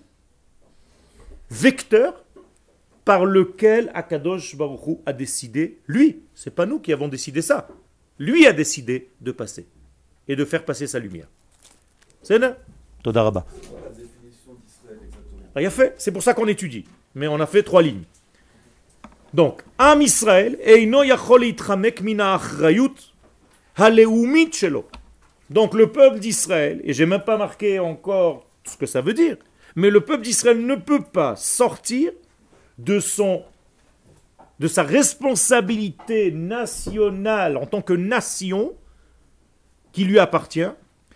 [1.50, 2.24] vecteur
[3.06, 7.68] par lequel Akadosh Baruch Hu a décidé, lui, c'est pas nous qui avons décidé ça,
[8.20, 9.66] lui a décidé de passer
[10.28, 11.28] et de faire passer sa lumière.
[12.22, 12.58] C'est là
[13.04, 13.46] Todaraba.
[15.56, 16.86] La fait, c'est pour ça qu'on étudie.
[17.16, 18.04] Mais on a fait trois lignes.
[19.34, 20.58] Donc, Am Israël.
[25.50, 29.38] Donc le peuple d'Israël, et j'ai même pas marqué encore ce que ça veut dire,
[29.76, 32.12] mais le peuple d'Israël ne peut pas sortir
[32.78, 33.44] de son
[34.60, 38.74] de sa responsabilité nationale en tant que nation
[39.94, 40.68] qui lui appartient,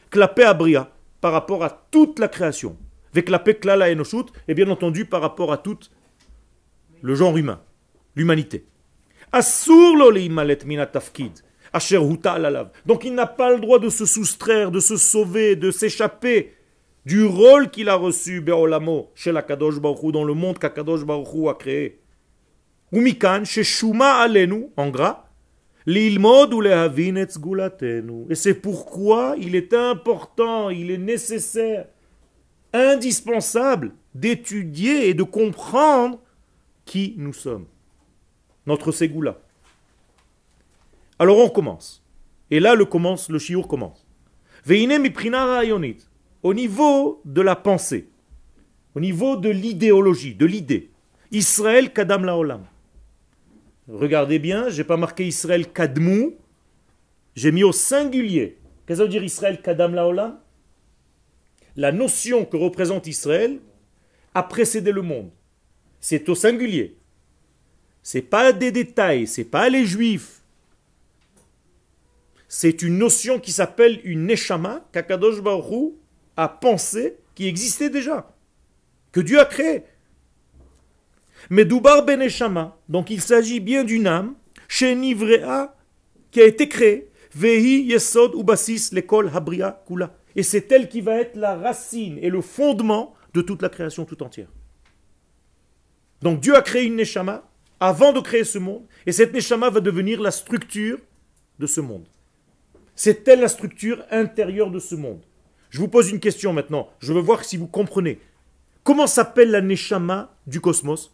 [0.10, 0.93] clapé à Bria,
[1.24, 2.76] par rapport à toute la création.
[3.14, 5.80] Avec la Klala Enoshut, et bien entendu par rapport à tout
[7.02, 7.62] le genre humain,
[8.14, 8.66] l'humanité.
[12.86, 16.56] Donc il n'a pas le droit de se soustraire, de se sauver, de s'échapper
[17.06, 21.48] du rôle qu'il a reçu Beolamo, chez la Kadosh Baruch dans le monde qu'Akadosh Baruch
[21.50, 22.02] a créé.
[22.92, 25.30] Umikan, chez Shuma Alenu, en gras,
[25.86, 26.12] et
[28.36, 31.88] c'est pourquoi il est important, il est nécessaire,
[32.72, 36.20] indispensable d'étudier et de comprendre
[36.86, 37.66] qui nous sommes.
[38.66, 39.40] Notre ségoula.
[41.20, 42.02] Alors on commence.
[42.50, 44.08] Et là, le, commence, le shiur commence.
[46.44, 48.08] Au niveau de la pensée,
[48.96, 50.92] au niveau de l'idéologie, de l'idée.
[51.32, 52.64] Israël kadam laolam.
[53.88, 56.36] Regardez bien, j'ai pas marqué Israël kadmou,
[57.36, 58.58] j'ai mis au singulier.
[58.86, 60.40] Qu'est-ce que ça veut dire Israël kadam laolam?
[61.76, 63.60] La notion que représente Israël
[64.34, 65.32] a précédé le monde.
[66.00, 66.98] C'est au singulier.
[68.04, 70.42] C'est pas des détails, c'est pas les juifs.
[72.48, 75.94] C'est une notion qui s'appelle une neshama qu'Akadosh Baruch
[76.38, 78.32] a pensé qui existait déjà,
[79.12, 79.84] que Dieu a créé.
[81.50, 84.36] Mais Doubar ben neshama, donc il s'agit bien d'une âme,
[84.68, 85.76] chez Nivrea,
[86.32, 87.10] qui a été créée.
[87.36, 90.16] Vehi yesod ubasis lekol habria kula.
[90.36, 94.06] Et c'est elle qui va être la racine et le fondement de toute la création
[94.06, 94.50] tout entière.
[96.22, 97.44] Donc Dieu a créé une neshama
[97.80, 100.98] avant de créer ce monde, et cette neshama va devenir la structure
[101.60, 102.08] de ce monde.
[102.96, 105.22] C'est elle la structure intérieure de ce monde?
[105.70, 108.20] Je vous pose une question maintenant, je veux voir si vous comprenez.
[108.84, 111.14] Comment s'appelle la neshama du cosmos?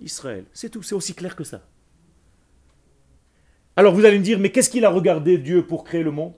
[0.00, 0.44] Israël.
[0.52, 1.62] C'est tout, c'est aussi clair que ça.
[3.76, 6.34] Alors vous allez me dire, mais qu'est-ce qu'il a regardé Dieu pour créer le monde?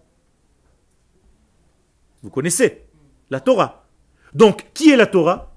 [2.23, 2.85] Vous connaissez
[3.31, 3.89] la Torah.
[4.35, 5.57] Donc, qui est la Torah?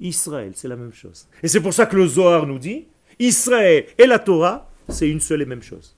[0.00, 1.28] Israël, c'est la même chose.
[1.42, 2.88] Et c'est pour ça que le Zohar nous dit,
[3.18, 5.96] Israël et la Torah, c'est une seule et même chose.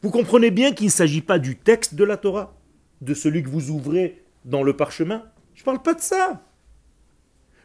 [0.00, 2.56] Vous comprenez bien qu'il ne s'agit pas du texte de la Torah,
[3.00, 5.24] de celui que vous ouvrez dans le parchemin?
[5.54, 6.40] Je ne parle pas de ça.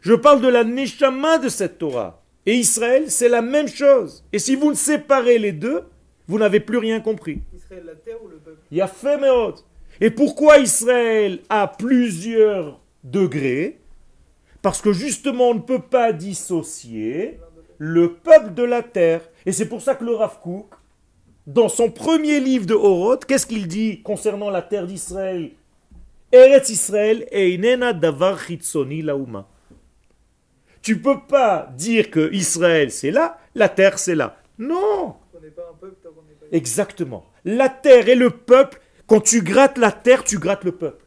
[0.04, 2.22] Je parle de la neshama de cette Torah.
[2.44, 4.22] Et Israël, c'est la même chose.
[4.34, 5.84] Et si vous ne séparez les deux,
[6.28, 7.40] vous n'avez plus rien compris.
[7.56, 8.58] Israël, la terre ou le peuple?
[8.70, 9.18] Il y a fait
[10.02, 13.80] Et pourquoi Israël a plusieurs degrés?
[14.60, 17.40] Parce que justement, on ne peut pas dissocier
[17.78, 19.22] le peuple de la terre.
[19.46, 20.66] Et c'est pour ça que le Rav Kook,
[21.46, 25.52] dans son premier livre de Horoth, qu'est-ce qu'il dit concernant la terre d'Israël?
[26.30, 29.48] Eretz Israël einena davar chitzoni lauma.
[30.84, 34.36] Tu peux pas dire que Israël c'est là, la terre c'est là.
[34.58, 35.16] Non.
[36.52, 37.24] Exactement.
[37.46, 41.06] La terre et le peuple, quand tu grattes la terre, tu grattes le peuple.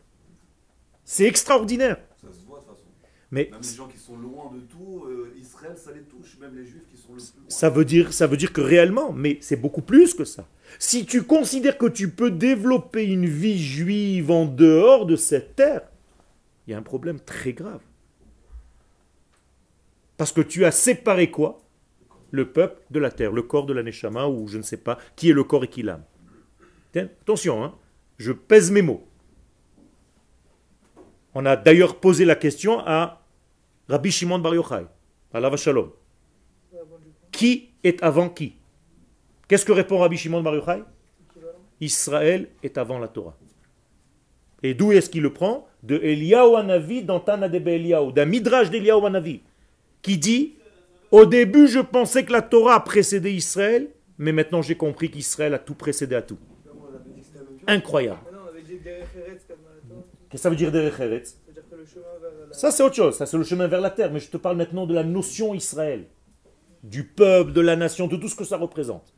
[1.06, 1.98] C'est extraordinaire.
[2.20, 2.88] Ça se voit de toute façon.
[3.30, 6.40] Mais Même les gens qui sont loin de tout, euh, Israël, ça les touche.
[6.42, 7.46] Même les juifs qui sont le plus loin.
[7.48, 10.48] ça veut dire, ça veut dire que réellement, mais c'est beaucoup plus que ça.
[10.80, 15.84] Si tu considères que tu peux développer une vie juive en dehors de cette terre,
[16.66, 17.82] il y a un problème très grave.
[20.18, 21.60] Parce que tu as séparé quoi?
[22.32, 24.98] Le peuple de la terre, le corps de la Neshama, ou je ne sais pas,
[25.16, 26.04] qui est le corps et qui l'âme.
[26.96, 27.76] Attention, hein,
[28.18, 29.08] je pèse mes mots.
[31.36, 33.22] On a d'ailleurs posé la question à
[33.88, 34.86] Rabbi Shimon Bar Yochai,
[35.34, 35.92] à Shalom.
[37.32, 38.56] Qui est avant qui?
[39.48, 40.84] Qu'est-ce que répond Rabbi Shimon Bar Yochai?
[41.80, 43.38] Israël est avant la Torah.
[44.64, 45.68] Et d'où est-ce qu'il le prend?
[45.84, 49.42] De Eliyahu Hanavi dans Tana de Eliyahu, d'un midrash d'Eliyahu Hanavi,
[50.08, 50.56] qui dit
[51.12, 55.54] Au début, je pensais que la Torah a précédé Israël, mais maintenant j'ai compris qu'Israël
[55.54, 56.38] a tout précédé à tout.
[57.68, 58.20] Incroyable.
[60.30, 61.20] Qu'est-ce que ça veut dire la.
[62.52, 63.16] Ça, c'est autre chose.
[63.18, 64.12] Ça, c'est le chemin vers la terre.
[64.12, 66.06] Mais je te parle maintenant de la notion Israël,
[66.84, 69.14] du peuple, de la nation, de tout ce que ça représente.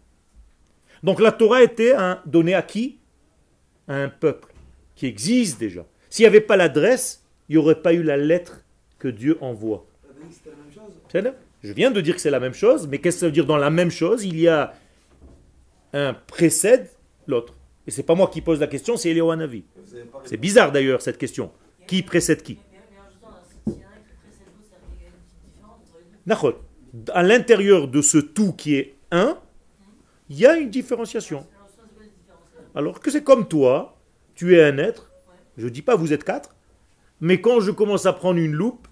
[1.03, 1.93] Donc la Torah était
[2.25, 2.99] donnée à qui?
[3.87, 4.53] À un peuple
[4.95, 5.85] qui existe déjà.
[6.09, 8.63] S'il n'y avait pas l'adresse, il n'y aurait pas eu la lettre
[8.97, 9.85] que Dieu envoie.
[11.13, 13.45] Je viens de dire que c'est la même chose, mais qu'est-ce que ça veut dire
[13.45, 14.23] dans la même chose?
[14.23, 14.73] Il y a
[15.93, 16.89] un précède
[17.27, 17.55] l'autre.
[17.87, 19.63] Et c'est pas moi qui pose la question, c'est Eliyahu Hanavi.
[20.25, 21.51] C'est bizarre d'ailleurs cette question.
[21.87, 22.59] Qui précède qui?
[27.13, 29.37] À l'intérieur de ce tout qui est un,
[30.29, 31.39] il y a une différenciation.
[31.39, 33.97] Là Alors que c'est comme toi,
[34.35, 35.11] tu es un être,
[35.57, 36.55] je ne dis pas vous êtes quatre,
[37.19, 38.87] mais quand je commence à prendre une loupe,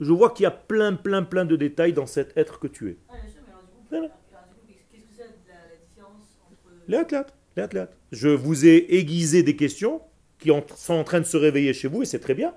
[0.00, 2.90] je vois qu'il y a plein, plein, plein de détails dans cet être que tu
[2.90, 2.96] es.
[3.08, 4.04] Ah, bien sûr, mais alors du coup, Voilà.
[4.04, 6.72] alors, du coup, qu'est-ce que c'est la, la différence entre.
[6.88, 7.96] Les athlètes, les athlètes.
[8.12, 10.02] Je vous ai aiguisé des questions
[10.38, 12.54] qui sont en train de se réveiller chez vous, et c'est très bien,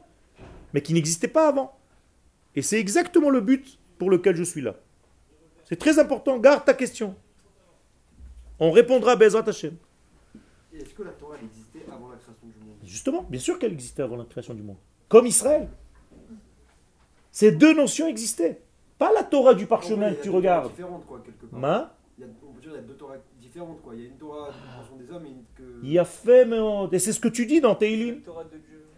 [0.74, 1.78] mais qui n'existaient pas avant.
[2.56, 4.76] Et c'est exactement le but pour lequel je suis là.
[5.66, 7.16] C'est très important, garde ta question.
[8.60, 9.76] On répondra à Bezrat Hashem.
[10.74, 12.76] Est-ce que la Torah existait avant la création du monde?
[12.84, 14.78] Justement, bien sûr qu'elle existait avant la création du monde.
[15.08, 15.70] Comme Israël.
[17.40, 18.60] Ces deux notions existaient.
[18.98, 20.72] Pas la Torah du parchemin gros, il y a que tu deux Torahs regardes.
[20.72, 21.58] différentes, quoi, quelque part.
[21.62, 23.82] Ma, Il y a- on peut dire qu'il y a deux Torahs différentes.
[23.82, 23.94] Quoi.
[23.96, 25.80] Il y a une Torah de des hommes et une que.
[25.82, 28.20] il y a fait, mais on- et c'est ce que tu dis dans Teilim.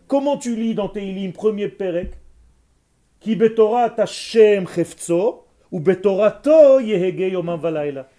[0.07, 2.13] Comment tu lis dans Teilim, premier Perek?
[3.19, 8.09] Ki betorah Hashem chefzo, ou betorato yehege yomam valayla.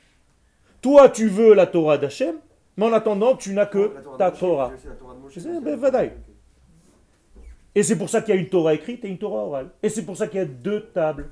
[0.83, 2.37] Toi, tu veux la Torah d'Hachem,
[2.77, 4.73] mais en attendant, tu n'as que La Torah de ta Torah.
[4.79, 6.07] C'est- donc, ben, euh, vadaï.
[6.07, 7.43] ok.
[7.75, 9.71] Et c'est pour ça qu'il y a une Torah écrite et une Torah orale.
[9.83, 11.31] Et c'est pour ça qu'il y a deux tables.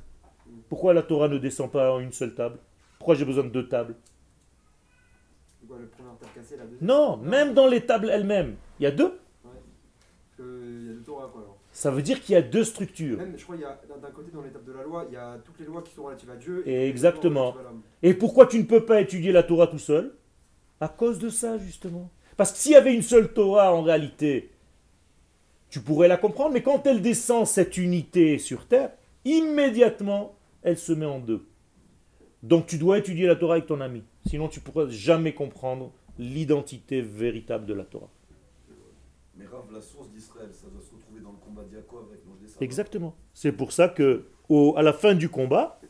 [0.69, 2.59] Pourquoi la Torah ne descend pas en une seule table?
[2.99, 3.95] Pourquoi j'ai besoin de deux tables?
[6.81, 9.19] Non, même dans les tables elles-mêmes, il y a deux?
[11.73, 13.17] Ça veut dire qu'il y a deux structures.
[13.17, 15.17] Même, je crois, il y a, d'un côté, dans l'étape de la loi, il y
[15.17, 16.67] a toutes les lois qui sont relatives à Dieu.
[16.67, 17.55] Et exactement.
[18.03, 20.13] Et pourquoi tu ne peux pas étudier la Torah tout seul?
[20.81, 22.11] À cause de ça, justement.
[22.37, 24.51] Parce que s'il y avait une seule Torah, en réalité,
[25.71, 28.91] tu pourrais la comprendre, mais quand elle descend, cette unité sur terre,
[29.25, 31.47] immédiatement, elle se met en deux.
[32.43, 34.03] Donc tu dois étudier la Torah avec ton ami.
[34.27, 38.11] Sinon, tu ne pourras jamais comprendre l'identité véritable de la Torah.
[39.37, 42.21] Mais Rav, la source d'Israël, ça doit se retrouver dans le combat d'Yaakov avec.
[42.61, 43.15] Exactement.
[43.33, 45.81] C'est pour ça que, au- à la fin du combat,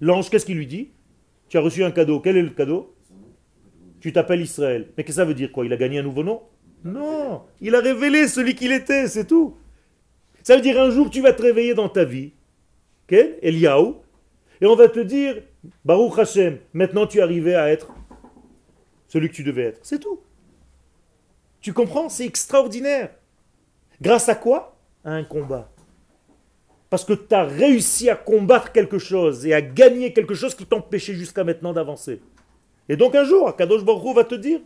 [0.00, 0.90] l'ange, qu'est-ce qu'il lui dit?
[1.48, 2.20] Tu as reçu un cadeau.
[2.20, 2.94] Quel est le cadeau?
[4.00, 4.88] Tu t'appelles Israël.
[4.96, 5.64] Mais qu'est-ce que ça veut dire quoi?
[5.64, 6.42] Il a gagné un nouveau nom?
[6.84, 7.42] Non.
[7.60, 9.56] Il a révélé celui qu'il était, c'est tout.
[10.42, 12.32] Ça veut dire un jour tu vas te réveiller dans ta vie,
[13.08, 13.96] ok Eliaou,
[14.60, 15.42] et on va te dire
[15.84, 17.92] Baruch Hashem, maintenant tu es arrivé à être
[19.08, 19.80] celui que tu devais être.
[19.82, 20.20] C'est tout.
[21.60, 22.08] Tu comprends?
[22.08, 23.10] C'est extraordinaire.
[24.00, 24.76] Grâce à quoi?
[25.04, 25.68] À un combat.
[26.90, 30.64] Parce que tu as réussi à combattre quelque chose et à gagner quelque chose qui
[30.64, 32.20] t'empêchait jusqu'à maintenant d'avancer.
[32.88, 34.60] Et donc un jour, Kadosh Baruch va te dire.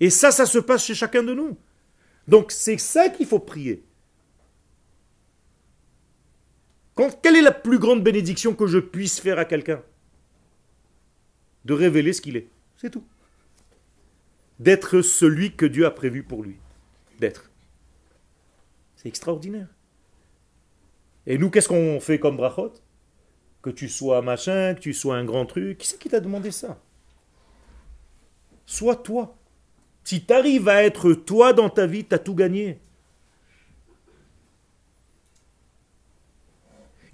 [0.00, 1.56] Et ça, ça se passe chez chacun de nous.
[2.26, 3.84] Donc c'est ça qu'il faut prier.
[7.22, 9.82] Quelle est la plus grande bénédiction que je puisse faire à quelqu'un?
[11.64, 12.48] De révéler ce qu'il est.
[12.76, 13.04] C'est tout.
[14.60, 16.56] D'être celui que Dieu a prévu pour lui.
[17.18, 17.50] D'être.
[18.96, 19.68] C'est extraordinaire.
[21.26, 22.74] Et nous, qu'est-ce qu'on fait comme brachot?
[23.62, 25.78] Que tu sois machin, que tu sois un grand truc.
[25.78, 26.78] Qui c'est qui t'a demandé ça?
[28.66, 29.36] Sois toi.
[30.04, 32.78] Si tu arrives à être toi dans ta vie, tu as tout gagné.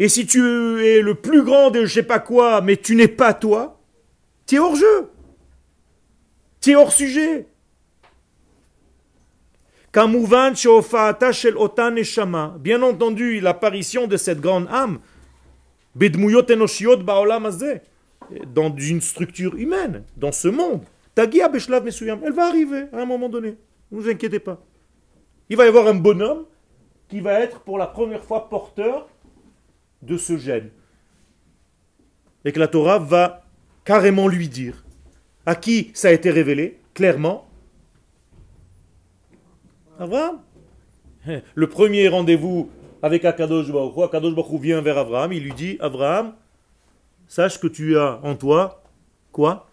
[0.01, 0.41] Et si tu
[0.85, 3.79] es le plus grand de je sais pas quoi, mais tu n'es pas toi,
[4.47, 5.11] tu es hors jeu.
[6.61, 7.47] Tu es hors sujet.
[12.59, 15.01] Bien entendu, l'apparition de cette grande âme,
[18.55, 20.83] dans une structure humaine, dans ce monde,
[21.27, 23.57] beshlav mesuyam, elle va arriver à un moment donné.
[23.91, 24.63] Ne vous inquiétez pas.
[25.49, 26.47] Il va y avoir un bonhomme
[27.09, 29.09] qui va être pour la première fois porteur
[30.03, 30.71] de ce gène.
[32.45, 33.45] Et que la Torah va
[33.85, 34.85] carrément lui dire
[35.47, 37.49] à qui ça a été révélé, clairement,
[39.99, 40.41] Abraham.
[41.55, 42.71] Le premier rendez-vous
[43.03, 46.35] avec Akadosh Baruch Akadosh Baruch vient vers Abraham, il lui dit, Abraham,
[47.27, 48.83] sache que tu as en toi,
[49.33, 49.70] quoi?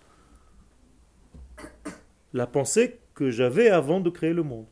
[2.38, 4.67] La pensée que j'avais avant de créer le monde.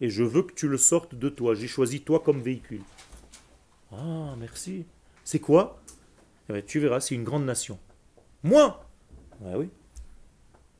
[0.00, 1.56] Et je veux que tu le sortes de toi.
[1.56, 2.82] J'ai choisi toi comme véhicule.
[3.90, 4.86] Ah, merci.
[5.24, 5.82] C'est quoi?
[6.48, 7.80] Eh ben, Tu verras, c'est une grande nation.
[8.44, 8.88] Moi
[9.44, 9.70] Ah oui.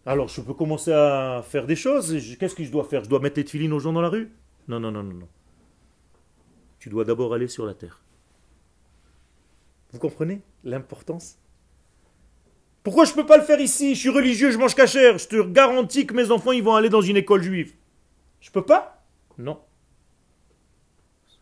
[0.07, 2.17] Alors, je peux commencer à faire des choses.
[2.39, 3.03] Qu'est-ce que je dois faire?
[3.03, 4.31] Je dois mettre les tefilines aux gens dans la rue?
[4.69, 5.29] Non, non, non, non, non.
[6.79, 8.05] Tu dois d'abord aller sur la terre.
[9.91, 11.39] Vous comprenez l'importance?
[12.85, 13.95] Pourquoi je ne peux pas le faire ici?
[13.95, 15.18] Je suis religieux, je mange cachère.
[15.18, 17.74] Je te garantis que mes enfants, ils vont aller dans une école juive.
[18.41, 19.03] Je peux pas?
[19.39, 19.59] Non.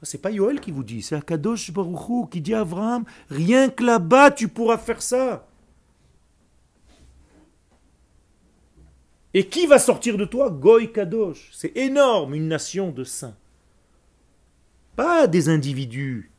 [0.03, 3.69] C'est pas Yoel qui vous dit, c'est Akadosh Baruch Hu qui dit à Abraham, rien
[3.69, 5.47] que là-bas, tu pourras faire ça.
[9.35, 10.51] Et qui va sortir de toi?
[10.51, 11.51] Goy Kadosh.
[11.53, 13.37] C'est énorme, une nation de saints.
[14.97, 16.32] Pas des individus.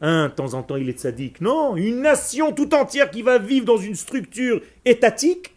[0.00, 1.40] Un, de temps en temps, il est tzaddik.
[1.40, 5.54] Non, une nation tout entière qui va vivre dans une structure étatique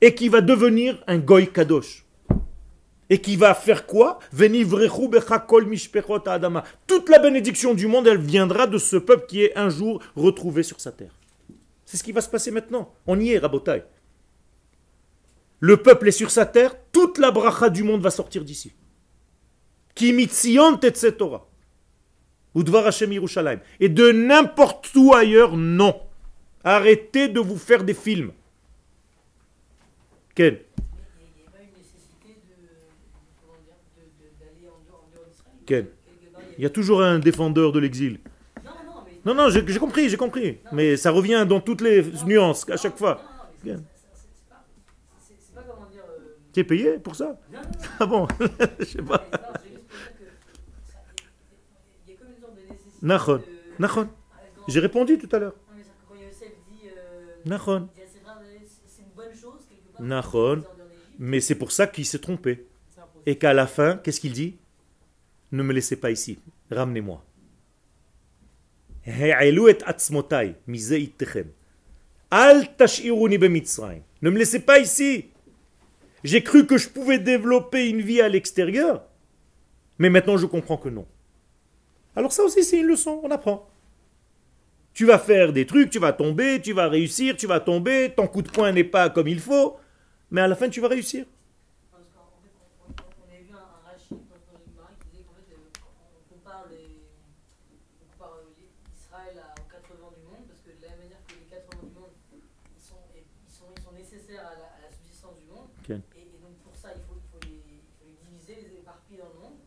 [0.00, 2.04] et qui va devenir un Goy Kadosh.
[3.08, 4.18] Et qui va faire quoi?
[6.86, 10.62] Toute la bénédiction du monde, elle viendra de ce peuple qui est un jour retrouvé
[10.62, 11.14] sur sa terre.
[11.84, 12.92] C'est ce qui va se passer maintenant.
[13.06, 13.84] On y est, Rabotai.
[15.60, 18.72] Le peuple est sur sa terre, toute la bracha du monde va sortir d'ici.
[19.94, 20.78] Ki mitzion
[22.54, 22.60] Torah.
[22.60, 23.60] Udvar Hashem Yerushalayim.
[23.80, 26.00] Et de n'importe où ailleurs, non.
[26.64, 28.32] Arrêtez de vous faire des films.
[30.34, 32.56] Ken Il n'y a pas une nécessité de,
[33.40, 35.86] comment dire, de- de- d'aller en dehors, en dehors d'Israël Ken.
[35.86, 38.18] Quelque part, Il y a toujours un défendeur de l'exil.
[39.24, 40.58] Non, non, j'ai compris, j'ai compris.
[40.72, 43.20] Mais ça revient dans toutes les nuances à chaque fois.
[43.62, 43.76] Dire.
[45.56, 45.62] euh,
[46.52, 47.38] Tu es payé pour ça?
[48.00, 48.26] Ah bon?
[48.80, 49.24] Je sais pas.
[49.30, 50.32] mais non, c'est juste pour dire
[50.82, 50.98] que ça-
[52.06, 52.91] Il y a comme une sorte de nécessité.
[53.02, 53.42] Nachon.
[53.80, 54.08] Nachon.
[54.68, 55.56] J'ai répondu tout à l'heure.
[57.44, 57.88] Nachon.
[61.18, 62.66] Mais c'est pour ça qu'il s'est trompé.
[63.26, 64.56] Et qu'à la fin, qu'est-ce qu'il dit?
[65.50, 66.38] Ne me laissez pas ici.
[66.70, 67.24] Ramenez-moi.
[74.22, 75.26] Ne me laissez pas ici.
[76.22, 79.04] J'ai cru que je pouvais développer une vie à l'extérieur.
[79.98, 81.06] Mais maintenant, je comprends que non.
[82.14, 83.68] Alors ça aussi c'est une leçon, on apprend.
[84.94, 88.26] Tu vas faire des trucs, tu vas tomber, tu vas réussir, tu vas tomber, ton
[88.26, 89.76] coup de poing n'est pas comme il faut,
[90.30, 91.24] mais à la fin tu vas réussir.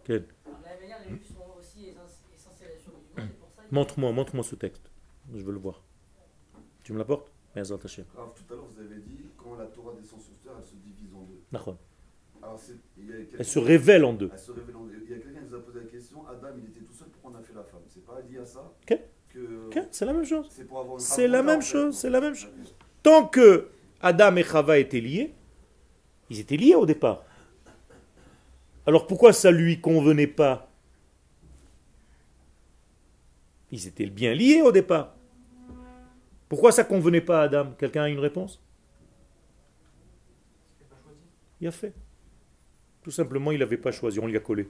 [0.07, 0.34] Parce
[3.76, 4.89] Montre-moi, montre-moi ce texte.
[5.34, 5.84] Je veux le voir.
[6.84, 7.30] Tu me l'apportes?
[7.53, 11.13] Tout à l'heure, vous avez dit, quand la Torah descend sur terre, elle se divise
[11.13, 11.41] en deux.
[11.51, 11.78] Nachon.
[12.41, 14.30] Alors, c'est- il y a quelqu'un- Elle se révèle en deux.
[14.32, 14.93] Elle se révèle en deux.
[15.03, 17.09] Il y a quelqu'un qui nous a posé la question Adam, il était tout seul,
[17.09, 17.82] pourquoi on a fait la femme?
[17.89, 18.97] C'est pas lié à ça Ok.
[19.28, 19.67] que.
[19.67, 20.47] Ok, C'est la même chose.
[20.49, 22.76] C'est pour avoir C'est la même chose, c'est la même chose.
[23.03, 23.67] Tant que
[23.99, 25.34] Adam et Chava étaient liés,
[26.30, 27.26] ils étaient liés au départ.
[28.88, 30.71] Alors pourquoi ça lui convenait pas
[33.72, 35.16] Ils étaient bien liés au départ.
[36.47, 37.74] Pourquoi ça convenait pas à Adam?
[37.78, 38.61] Quelqu'un a une réponse?
[41.59, 41.93] Il a fait.
[43.01, 44.70] Tout simplement, il n'avait pas choisi, on lui a collé.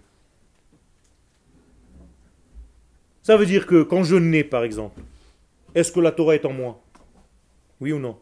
[3.23, 5.01] Ça veut dire que quand je nais, par exemple,
[5.73, 6.81] est-ce que la Torah est en moi?
[7.81, 8.19] Oui ou non?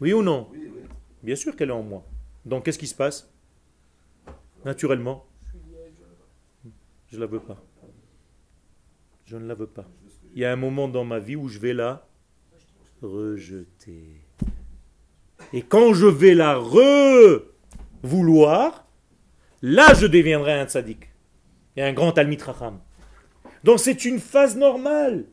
[0.00, 0.50] Oui ou non?
[1.22, 2.04] Bien sûr qu'elle est en moi.
[2.44, 3.32] Donc qu'est-ce qui se passe?
[4.64, 5.26] Naturellement,
[6.64, 6.70] je
[7.12, 7.56] je la veux pas.
[9.30, 9.84] Je ne la veux pas.
[10.34, 12.08] Il y a un moment dans ma vie où je vais la
[13.02, 14.22] rejeter.
[15.52, 17.46] Et quand je vais la re-vouloir,
[19.60, 21.10] là je deviendrai un tzaddik.
[21.76, 22.78] Et un grand Talmid Racham.
[23.64, 25.26] Donc c'est une phase normale.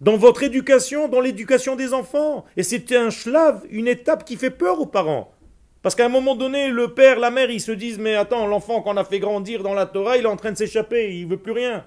[0.00, 2.44] Dans votre éducation, dans l'éducation des enfants.
[2.56, 5.34] Et c'est un shlav, une étape qui fait peur aux parents.
[5.82, 8.80] Parce qu'à un moment donné, le père, la mère, ils se disent, mais attends, l'enfant
[8.80, 11.38] qu'on a fait grandir dans la Torah, il est en train de s'échapper, il veut
[11.38, 11.84] plus rien.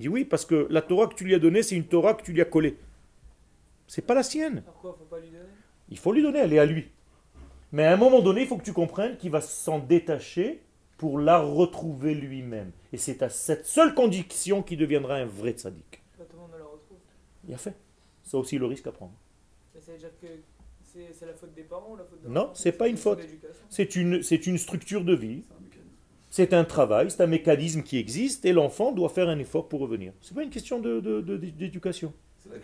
[0.00, 2.14] Il dit oui, parce que la Torah que tu lui as donnée, c'est une Torah
[2.14, 2.78] que tu lui as collée.
[3.86, 4.62] C'est pas la sienne.
[4.64, 5.44] Pourquoi faut pas lui donner?
[5.90, 6.88] Il faut lui donner, elle est à lui.
[7.70, 10.62] Mais à un moment donné, il faut que tu comprennes qu'il va s'en détacher
[10.96, 12.72] pour la retrouver lui-même.
[12.94, 16.02] Et c'est à cette seule condition qu'il deviendra un vrai tzaddik.
[16.16, 16.96] Pas tout le monde ne la retrouve.
[17.46, 17.74] Il a fait.
[18.22, 19.12] C'est aussi le risque à prendre.
[19.74, 20.28] Mais ça veut dire que
[21.12, 23.20] c'est la faute des parents ou la faute de Non, c'est pas une faute.
[23.20, 23.64] l'éducation?
[23.68, 25.42] C'est une, c'est une structure de vie,
[26.30, 29.80] c'est un travail, c'est un mécanisme qui existe et l'enfant doit faire un effort pour
[29.80, 30.12] revenir.
[30.22, 32.12] C'est pas une question de- de- de- d'éducation.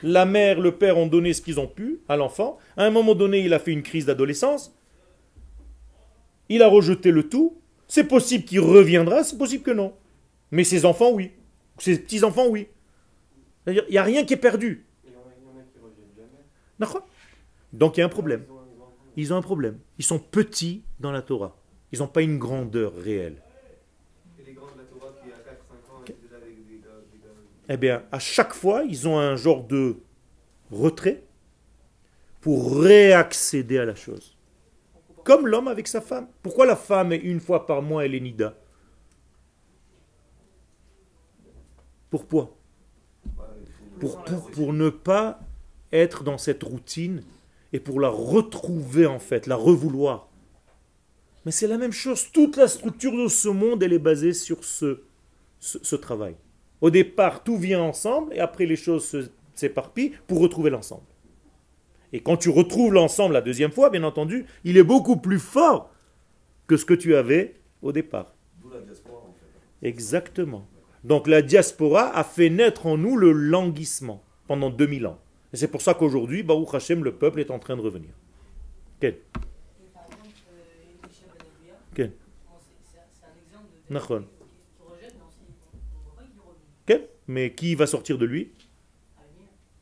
[0.03, 2.59] La mère, le père ont donné ce qu'ils ont pu à l'enfant.
[2.77, 4.75] À un moment donné, il a fait une crise d'adolescence.
[6.49, 7.59] Il a rejeté le tout.
[7.89, 9.93] C'est possible qu'il reviendra, c'est possible que non.
[10.51, 11.33] Mais ses enfants, oui.
[11.79, 12.69] Ses petits-enfants, oui.
[13.65, 14.87] C'est-à-dire, il n'y a rien qui est perdu.
[15.05, 17.03] Il y en a, qui reviennent
[17.73, 18.45] Donc il y a un problème.
[19.17, 19.79] Ils ont un problème.
[19.99, 21.57] Ils sont petits dans la Torah.
[21.93, 23.43] Ils n'ont pas une grandeur réelle.
[24.39, 26.91] Et les grands de la Torah qui, à 4-5 ans, étaient déjà avec des gars.
[27.13, 27.33] Des gars
[27.69, 29.97] Eh bien, à chaque fois, ils ont un genre de
[30.71, 31.25] retrait
[32.41, 34.37] pour réaccéder à la chose.
[35.25, 36.29] Comme l'homme avec sa femme.
[36.43, 38.55] Pourquoi la femme, une fois par mois, elle est nida?
[42.11, 42.57] Pourquoi
[43.99, 45.41] pour, pour, pour ne pas
[45.93, 47.23] être dans cette routine
[47.73, 50.29] et pour la retrouver en fait, la revouloir.
[51.45, 52.31] Mais c'est la même chose.
[52.33, 55.03] Toute la structure de ce monde, elle est basée sur ce,
[55.61, 56.37] ce travail.
[56.81, 61.03] Au départ, tout vient ensemble et après les choses se- s'éparpillent pour retrouver l'ensemble.
[62.13, 65.91] Et quand tu retrouves l'ensemble la deuxième fois, bien entendu, il est beaucoup plus fort
[66.67, 68.35] que ce que tu avais au départ.
[68.63, 69.35] D'où la diaspora, en
[69.81, 69.89] fait.
[69.89, 70.67] Exactement.
[71.05, 75.19] Donc la diaspora a fait naître en nous le languissement pendant 2000 ans.
[75.53, 78.11] Et c'est pour ça qu'aujourd'hui, Baruch Hashem, le peuple est en train de revenir.
[79.01, 79.19] Quel Et
[79.95, 82.13] par exemple, euh, Elisha Ben Quel
[87.29, 88.53] Mais qui va sortir de lui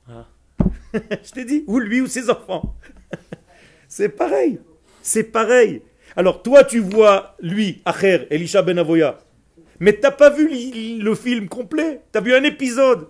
[0.08, 0.28] Ah,
[0.94, 2.76] Je t'ai dit, ou lui ou ses enfants.
[3.88, 4.58] c'est pareil.
[5.02, 5.82] C'est pareil.
[6.16, 9.18] Alors toi, tu vois lui, Acher, Elisha Ben Avoya.
[9.80, 10.48] Mais t'as pas vu
[11.00, 12.00] le film complet?
[12.12, 13.08] T'as vu un épisode?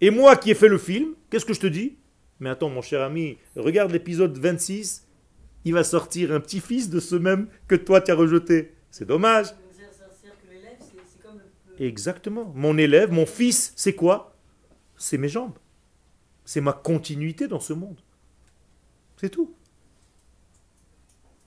[0.00, 1.96] Et moi qui ai fait le film, qu'est-ce que je te dis?
[2.40, 5.06] Mais attends, mon cher ami, regarde l'épisode 26.
[5.64, 8.72] Il va sortir un petit-fils de ce même que toi tu as rejeté.
[8.90, 9.46] C'est dommage.
[9.50, 11.44] Donc, c'est- c'est- C'est-à-dire que l'élève, c'est c'est comme le.
[11.67, 12.52] le- Exactement.
[12.54, 14.34] Mon élève, mon fils, c'est quoi?
[14.96, 15.56] C'est mes jambes.
[16.44, 18.00] C'est ma continuité dans ce monde.
[19.16, 19.54] C'est tout.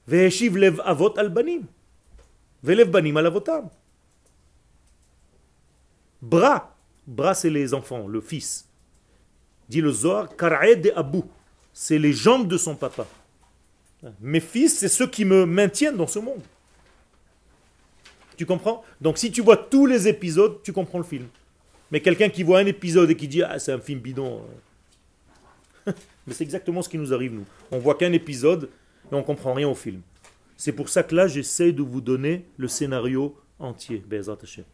[0.08, 1.64] Ve'eshiv lev avot al banim.
[2.64, 3.70] Ve'lev banim al avotam.
[6.22, 6.76] Bras.
[7.08, 8.68] Bras, c'est les enfants, le fils.
[9.68, 11.26] Dit le Zohar, kar'ed de abou.
[11.74, 13.08] C'est les jambes de son papa.
[14.20, 16.42] Mes fils, c'est ceux qui me maintiennent dans ce monde.
[18.38, 18.84] Tu comprends?
[19.00, 21.28] Donc si tu vois tous les épisodes, tu comprends le film.
[21.92, 24.42] Mais quelqu'un qui voit un épisode et qui dit Ah, c'est un film bidon.
[25.88, 25.92] euh.
[26.28, 27.46] Mais c'est exactement ce qui nous arrive, nous.
[27.72, 28.70] On voit qu'un épisode
[29.12, 30.02] et on comprend rien au film.
[30.56, 34.04] C'est pour ça que là, j'essaie de vous donner le scénario entier.
[34.12, 34.66] Hashem.